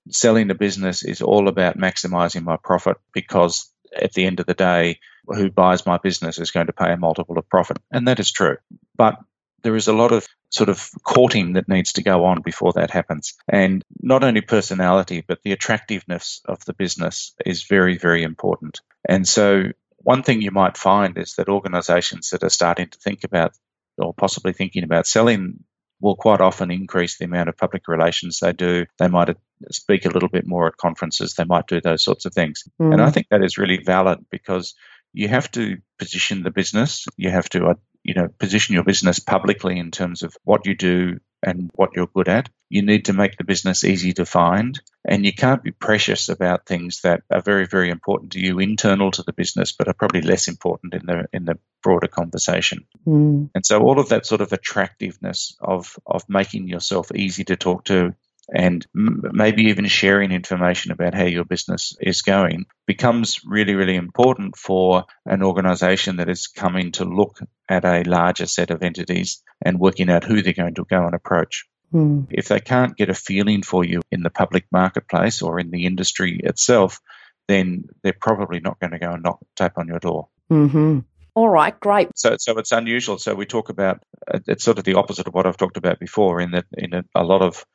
selling 0.09 0.49
a 0.49 0.55
business 0.55 1.03
is 1.03 1.21
all 1.21 1.47
about 1.47 1.77
maximizing 1.77 2.43
my 2.43 2.57
profit 2.57 2.97
because 3.13 3.71
at 3.95 4.13
the 4.13 4.25
end 4.25 4.39
of 4.39 4.45
the 4.45 4.53
day, 4.53 4.99
who 5.27 5.49
buys 5.49 5.85
my 5.85 5.97
business 5.97 6.39
is 6.39 6.51
going 6.51 6.67
to 6.67 6.73
pay 6.73 6.91
a 6.91 6.97
multiple 6.97 7.37
of 7.37 7.49
profit. 7.49 7.77
And 7.91 8.07
that 8.07 8.19
is 8.19 8.31
true. 8.31 8.57
But 8.95 9.17
there 9.63 9.75
is 9.75 9.87
a 9.87 9.93
lot 9.93 10.11
of 10.11 10.27
sort 10.49 10.69
of 10.69 10.89
courting 11.03 11.53
that 11.53 11.67
needs 11.67 11.93
to 11.93 12.03
go 12.03 12.25
on 12.25 12.41
before 12.41 12.73
that 12.73 12.91
happens. 12.91 13.33
And 13.47 13.83
not 13.99 14.23
only 14.23 14.41
personality, 14.41 15.23
but 15.27 15.41
the 15.43 15.53
attractiveness 15.53 16.41
of 16.45 16.63
the 16.65 16.73
business 16.73 17.33
is 17.45 17.63
very, 17.63 17.97
very 17.97 18.23
important. 18.23 18.79
And 19.07 19.27
so, 19.27 19.71
one 19.97 20.21
thing 20.21 20.41
you 20.41 20.51
might 20.51 20.77
find 20.77 21.17
is 21.17 21.33
that 21.33 21.49
organizations 21.49 22.29
that 22.29 22.43
are 22.43 22.49
starting 22.49 22.89
to 22.89 22.99
think 22.99 23.23
about 23.23 23.53
or 23.97 24.13
possibly 24.13 24.53
thinking 24.53 24.83
about 24.83 25.07
selling 25.07 25.63
will 25.99 26.15
quite 26.15 26.41
often 26.41 26.69
increase 26.69 27.17
the 27.17 27.25
amount 27.25 27.49
of 27.49 27.57
public 27.57 27.87
relations 27.87 28.39
they 28.39 28.53
do. 28.53 28.85
They 28.99 29.07
might 29.07 29.35
speak 29.71 30.05
a 30.05 30.09
little 30.09 30.29
bit 30.29 30.45
more 30.45 30.67
at 30.67 30.77
conferences. 30.77 31.33
They 31.33 31.45
might 31.45 31.67
do 31.67 31.81
those 31.81 32.03
sorts 32.03 32.25
of 32.25 32.33
things. 32.33 32.63
Mm. 32.79 32.93
And 32.93 33.01
I 33.01 33.09
think 33.09 33.27
that 33.29 33.43
is 33.43 33.57
really 33.57 33.77
valid 33.77 34.25
because 34.29 34.75
you 35.13 35.29
have 35.29 35.49
to 35.51 35.77
position 35.97 36.43
the 36.43 36.51
business. 36.51 37.05
You 37.15 37.29
have 37.29 37.47
to, 37.49 37.67
uh, 37.67 37.73
you 38.03 38.13
know, 38.13 38.27
position 38.37 38.75
your 38.75 38.83
business 38.83 39.19
publicly 39.19 39.79
in 39.79 39.91
terms 39.91 40.23
of 40.23 40.35
what 40.43 40.65
you 40.65 40.75
do 40.75 41.19
and 41.41 41.69
what 41.75 41.91
you're 41.95 42.07
good 42.07 42.27
at. 42.27 42.49
You 42.69 42.81
need 42.81 43.05
to 43.05 43.13
make 43.13 43.37
the 43.37 43.43
business 43.43 43.83
easy 43.83 44.13
to 44.13 44.25
find, 44.25 44.79
and 45.07 45.25
you 45.25 45.31
can't 45.31 45.63
be 45.63 45.71
precious 45.71 46.27
about 46.29 46.65
things 46.65 47.01
that 47.01 47.21
are 47.29 47.41
very, 47.41 47.67
very 47.67 47.89
important 47.89 48.33
to 48.33 48.39
you, 48.39 48.59
internal 48.59 49.11
to 49.11 49.23
the 49.23 49.33
business, 49.33 49.71
but 49.71 49.87
are 49.87 49.93
probably 49.93 50.21
less 50.21 50.47
important 50.47 50.95
in 50.95 51.05
the 51.05 51.25
in 51.31 51.45
the 51.45 51.57
broader 51.83 52.07
conversation. 52.07 52.85
Mm. 53.07 53.51
And 53.53 53.65
so, 53.65 53.81
all 53.81 53.99
of 53.99 54.09
that 54.09 54.25
sort 54.25 54.41
of 54.41 54.51
attractiveness 54.51 55.55
of 55.61 55.97
of 56.05 56.23
making 56.27 56.67
yourself 56.67 57.11
easy 57.13 57.43
to 57.45 57.55
talk 57.55 57.85
to, 57.85 58.15
and 58.53 58.85
maybe 58.93 59.63
even 59.63 59.85
sharing 59.87 60.31
information 60.31 60.91
about 60.91 61.13
how 61.13 61.25
your 61.25 61.45
business 61.45 61.95
is 61.99 62.21
going 62.21 62.65
becomes 62.85 63.41
really, 63.45 63.73
really 63.73 63.95
important 63.95 64.55
for 64.55 65.05
an 65.25 65.41
organization 65.41 66.17
that 66.17 66.29
is 66.29 66.47
coming 66.47 66.91
to 66.93 67.05
look 67.05 67.39
at 67.67 67.85
a 67.85 68.03
larger 68.03 68.45
set 68.45 68.71
of 68.71 68.83
entities 68.83 69.43
and 69.63 69.79
working 69.79 70.09
out 70.09 70.23
who 70.23 70.41
they're 70.41 70.53
going 70.53 70.75
to 70.75 70.85
go 70.85 71.05
and 71.05 71.15
approach. 71.15 71.65
Mm. 71.93 72.27
If 72.29 72.47
they 72.47 72.59
can't 72.59 72.97
get 72.97 73.09
a 73.09 73.15
feeling 73.15 73.63
for 73.63 73.83
you 73.83 74.01
in 74.11 74.21
the 74.21 74.29
public 74.29 74.65
marketplace 74.71 75.41
or 75.41 75.59
in 75.59 75.71
the 75.71 75.85
industry 75.85 76.39
itself, 76.43 76.99
then 77.47 77.85
they're 78.03 78.13
probably 78.13 78.59
not 78.59 78.79
going 78.79 78.91
to 78.91 78.99
go 78.99 79.11
and 79.11 79.23
knock 79.23 79.39
tap 79.55 79.77
on 79.77 79.87
your 79.87 79.99
door. 79.99 80.27
Mm-hmm. 80.51 80.99
All 81.35 81.49
right, 81.49 81.77
great. 81.77 82.09
So, 82.15 82.37
so 82.39 82.57
it's 82.57 82.71
unusual. 82.71 83.17
So 83.17 83.35
we 83.35 83.45
talk 83.45 83.69
about 83.69 84.01
it's 84.47 84.63
sort 84.63 84.77
of 84.77 84.85
the 84.85 84.93
opposite 84.93 85.27
of 85.27 85.33
what 85.33 85.45
I've 85.45 85.57
talked 85.57 85.77
about 85.77 85.99
before. 85.99 86.39
In 86.39 86.51
that, 86.51 86.65
in 86.73 86.93
a, 86.93 87.03
a 87.13 87.23
lot 87.23 87.41
of 87.41 87.65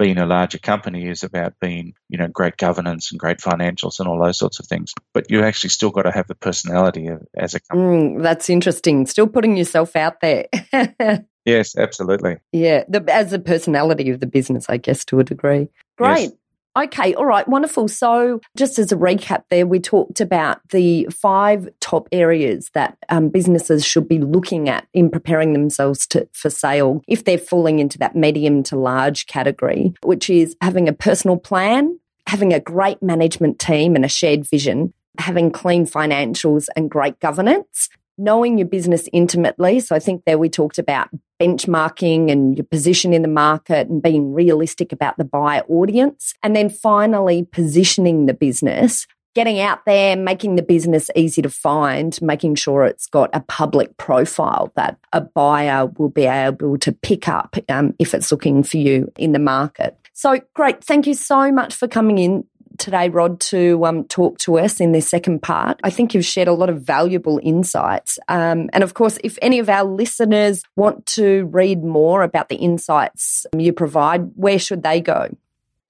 being 0.00 0.16
a 0.16 0.24
larger 0.24 0.58
company 0.58 1.06
is 1.06 1.22
about 1.22 1.52
being, 1.60 1.92
you 2.08 2.16
know, 2.16 2.26
great 2.26 2.56
governance 2.56 3.12
and 3.12 3.20
great 3.20 3.38
financials 3.38 4.00
and 4.00 4.08
all 4.08 4.18
those 4.18 4.38
sorts 4.38 4.58
of 4.58 4.66
things. 4.66 4.94
But 5.12 5.30
you 5.30 5.44
actually 5.44 5.68
still 5.68 5.90
got 5.90 6.02
to 6.02 6.10
have 6.10 6.26
the 6.26 6.34
personality 6.34 7.08
of, 7.08 7.22
as 7.36 7.54
a 7.54 7.60
company. 7.60 8.14
Mm, 8.16 8.22
that's 8.22 8.48
interesting. 8.48 9.04
Still 9.04 9.26
putting 9.26 9.58
yourself 9.58 9.94
out 9.96 10.22
there. 10.22 10.46
yes, 11.44 11.76
absolutely. 11.76 12.38
Yeah, 12.50 12.84
the, 12.88 13.04
as 13.12 13.34
a 13.34 13.38
personality 13.38 14.08
of 14.08 14.20
the 14.20 14.26
business, 14.26 14.64
I 14.70 14.78
guess, 14.78 15.04
to 15.06 15.20
a 15.20 15.24
degree. 15.24 15.68
Great. 15.98 16.20
Yes. 16.22 16.32
Okay, 16.76 17.14
all 17.14 17.26
right, 17.26 17.46
wonderful. 17.48 17.88
So, 17.88 18.40
just 18.56 18.78
as 18.78 18.92
a 18.92 18.96
recap, 18.96 19.42
there 19.50 19.66
we 19.66 19.80
talked 19.80 20.20
about 20.20 20.60
the 20.68 21.06
five 21.06 21.68
top 21.80 22.08
areas 22.12 22.70
that 22.74 22.96
um, 23.08 23.28
businesses 23.28 23.84
should 23.84 24.06
be 24.06 24.18
looking 24.18 24.68
at 24.68 24.86
in 24.94 25.10
preparing 25.10 25.52
themselves 25.52 26.06
to, 26.08 26.28
for 26.32 26.48
sale 26.48 27.02
if 27.08 27.24
they're 27.24 27.38
falling 27.38 27.80
into 27.80 27.98
that 27.98 28.14
medium 28.14 28.62
to 28.64 28.76
large 28.76 29.26
category, 29.26 29.92
which 30.04 30.30
is 30.30 30.56
having 30.60 30.88
a 30.88 30.92
personal 30.92 31.36
plan, 31.36 31.98
having 32.28 32.52
a 32.52 32.60
great 32.60 33.02
management 33.02 33.58
team 33.58 33.96
and 33.96 34.04
a 34.04 34.08
shared 34.08 34.48
vision, 34.48 34.94
having 35.18 35.50
clean 35.50 35.86
financials 35.86 36.68
and 36.76 36.88
great 36.88 37.18
governance, 37.18 37.88
knowing 38.20 38.58
your 38.58 38.68
business 38.68 39.08
intimately. 39.12 39.80
So 39.80 39.96
I 39.96 39.98
think 39.98 40.24
there 40.24 40.38
we 40.38 40.48
talked 40.48 40.78
about 40.78 41.08
benchmarking 41.40 42.30
and 42.30 42.56
your 42.56 42.66
position 42.66 43.12
in 43.12 43.22
the 43.22 43.28
market 43.28 43.88
and 43.88 44.02
being 44.02 44.34
realistic 44.34 44.92
about 44.92 45.16
the 45.16 45.24
buyer 45.24 45.62
audience. 45.68 46.34
And 46.42 46.54
then 46.54 46.68
finally, 46.68 47.44
positioning 47.44 48.26
the 48.26 48.34
business 48.34 49.06
getting 49.34 49.60
out 49.60 49.84
there, 49.86 50.16
making 50.16 50.56
the 50.56 50.62
business 50.62 51.08
easy 51.14 51.40
to 51.42 51.48
find, 51.48 52.20
making 52.20 52.56
sure 52.56 52.84
it's 52.84 53.06
got 53.06 53.30
a 53.32 53.40
public 53.40 53.96
profile 53.96 54.72
that 54.76 54.98
a 55.12 55.20
buyer 55.20 55.86
will 55.86 56.08
be 56.08 56.24
able 56.24 56.76
to 56.78 56.92
pick 56.92 57.28
up 57.28 57.56
um, 57.68 57.94
if 57.98 58.12
it's 58.12 58.32
looking 58.32 58.62
for 58.62 58.78
you 58.78 59.10
in 59.16 59.32
the 59.32 59.38
market. 59.38 59.96
So 60.12 60.40
great. 60.54 60.82
Thank 60.82 61.06
you 61.06 61.14
so 61.14 61.52
much 61.52 61.74
for 61.74 61.88
coming 61.88 62.18
in 62.18 62.44
today, 62.80 63.08
Rod, 63.08 63.38
to 63.40 63.84
um, 63.84 64.04
talk 64.04 64.38
to 64.38 64.58
us 64.58 64.80
in 64.80 64.92
this 64.92 65.08
second 65.08 65.42
part. 65.42 65.78
I 65.84 65.90
think 65.90 66.14
you've 66.14 66.24
shared 66.24 66.48
a 66.48 66.52
lot 66.52 66.68
of 66.70 66.82
valuable 66.82 67.38
insights. 67.42 68.18
Um, 68.28 68.68
and 68.72 68.82
of 68.82 68.94
course, 68.94 69.18
if 69.22 69.38
any 69.40 69.58
of 69.58 69.68
our 69.68 69.84
listeners 69.84 70.62
want 70.76 71.06
to 71.06 71.44
read 71.46 71.84
more 71.84 72.22
about 72.22 72.48
the 72.48 72.56
insights 72.56 73.46
you 73.56 73.72
provide, 73.72 74.32
where 74.34 74.58
should 74.58 74.82
they 74.82 75.00
go? 75.00 75.28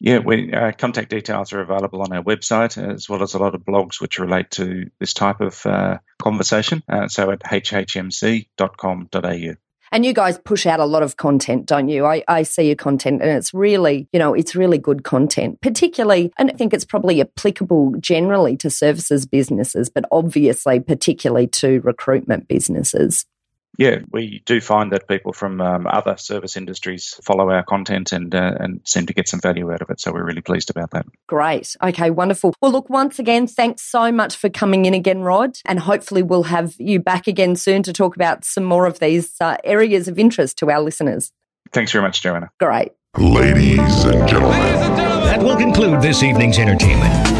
Yeah, 0.01 0.19
we, 0.19 0.53
uh, 0.53 0.73
contact 0.73 1.11
details 1.11 1.53
are 1.53 1.61
available 1.61 2.01
on 2.03 2.13
our 2.13 2.23
website 2.23 2.83
as 2.83 3.09
well 3.09 3.23
as 3.23 3.35
a 3.35 3.39
lot 3.39 3.55
of 3.55 3.61
blogs 3.63 4.01
which 4.01 4.19
relate 4.19 4.51
to 4.53 4.91
this 4.99 5.13
type 5.13 5.43
of 5.43 5.65
uh, 5.67 5.99
conversation. 6.19 6.83
Uh, 6.89 7.07
so 7.09 7.31
at 7.31 7.41
hhmc.com.au. 7.41 8.47
And 9.93 10.07
you 10.07 10.13
guys 10.13 10.39
push 10.39 10.67
out 10.67 10.79
a 10.79 10.85
lot 10.85 11.03
of 11.03 11.17
content, 11.17 11.67
don't 11.67 11.89
you? 11.89 12.07
I, 12.07 12.23
I 12.29 12.45
see 12.45 12.67
your 12.69 12.77
content 12.77 13.23
and 13.23 13.31
it's 13.31 13.53
really, 13.53 14.09
you 14.13 14.21
know, 14.21 14.35
it's 14.35 14.55
really 14.55 14.79
good 14.79 15.03
content, 15.03 15.61
particularly, 15.61 16.33
and 16.39 16.51
I 16.51 16.55
think 16.55 16.73
it's 16.73 16.85
probably 16.85 17.21
applicable 17.21 17.97
generally 17.99 18.57
to 18.59 18.71
services 18.71 19.27
businesses, 19.27 19.89
but 19.89 20.05
obviously 20.13 20.79
particularly 20.79 21.49
to 21.49 21.81
recruitment 21.81 22.47
businesses. 22.47 23.27
Yeah, 23.79 24.01
we 24.11 24.43
do 24.45 24.61
find 24.61 24.93
that 24.93 25.09
people 25.09 25.33
from 25.33 25.61
um, 25.61 25.87
other 25.87 26.17
service 26.17 26.57
industries 26.57 27.19
follow 27.23 27.51
our 27.51 27.63
content 27.63 28.13
and 28.13 28.35
uh, 28.35 28.55
and 28.59 28.81
seem 28.85 29.07
to 29.07 29.15
get 29.15 29.29
some 29.29 29.41
value 29.41 29.73
out 29.73 29.81
of 29.81 29.91
it. 29.91 30.01
So 30.01 30.13
we're 30.13 30.25
really 30.25 30.43
pleased 30.43 30.71
about 30.71 30.91
that. 30.91 31.07
Great. 31.29 31.77
Okay, 31.83 32.11
wonderful. 32.11 32.53
Well, 32.61 32.73
look, 32.73 32.91
once 32.91 33.19
again, 33.19 33.47
thanks 33.47 33.83
so 33.83 34.13
much 34.13 34.37
for 34.37 34.51
coming 34.51 34.85
in 34.85 34.95
again, 34.95 35.21
Rod. 35.21 35.59
And 35.65 35.79
hopefully 35.79 36.23
we'll 36.23 36.45
have 36.45 36.75
you 36.79 37.01
back 37.01 37.27
again 37.27 37.57
soon 37.57 37.83
to 37.85 37.93
talk 37.93 38.17
about 38.17 38.45
some 38.45 38.65
more 38.65 38.87
of 38.87 38.99
these 38.99 39.35
uh, 39.41 39.57
areas 39.65 40.09
of 40.09 40.19
interest 40.19 40.59
to 40.59 40.71
our 40.71 40.83
listeners. 40.83 41.33
Thanks 41.73 41.93
very 41.93 42.03
much, 42.03 42.23
Joanna. 42.23 42.51
Great. 42.59 42.93
Ladies 43.17 44.05
and 44.05 44.29
gentlemen. 44.29 44.61
Ladies 44.61 44.81
and 44.83 44.97
gentlemen. 44.97 45.25
That 45.25 45.43
will 45.43 45.57
conclude 45.57 46.03
this 46.03 46.23
evening's 46.23 46.59
entertainment. 46.59 47.40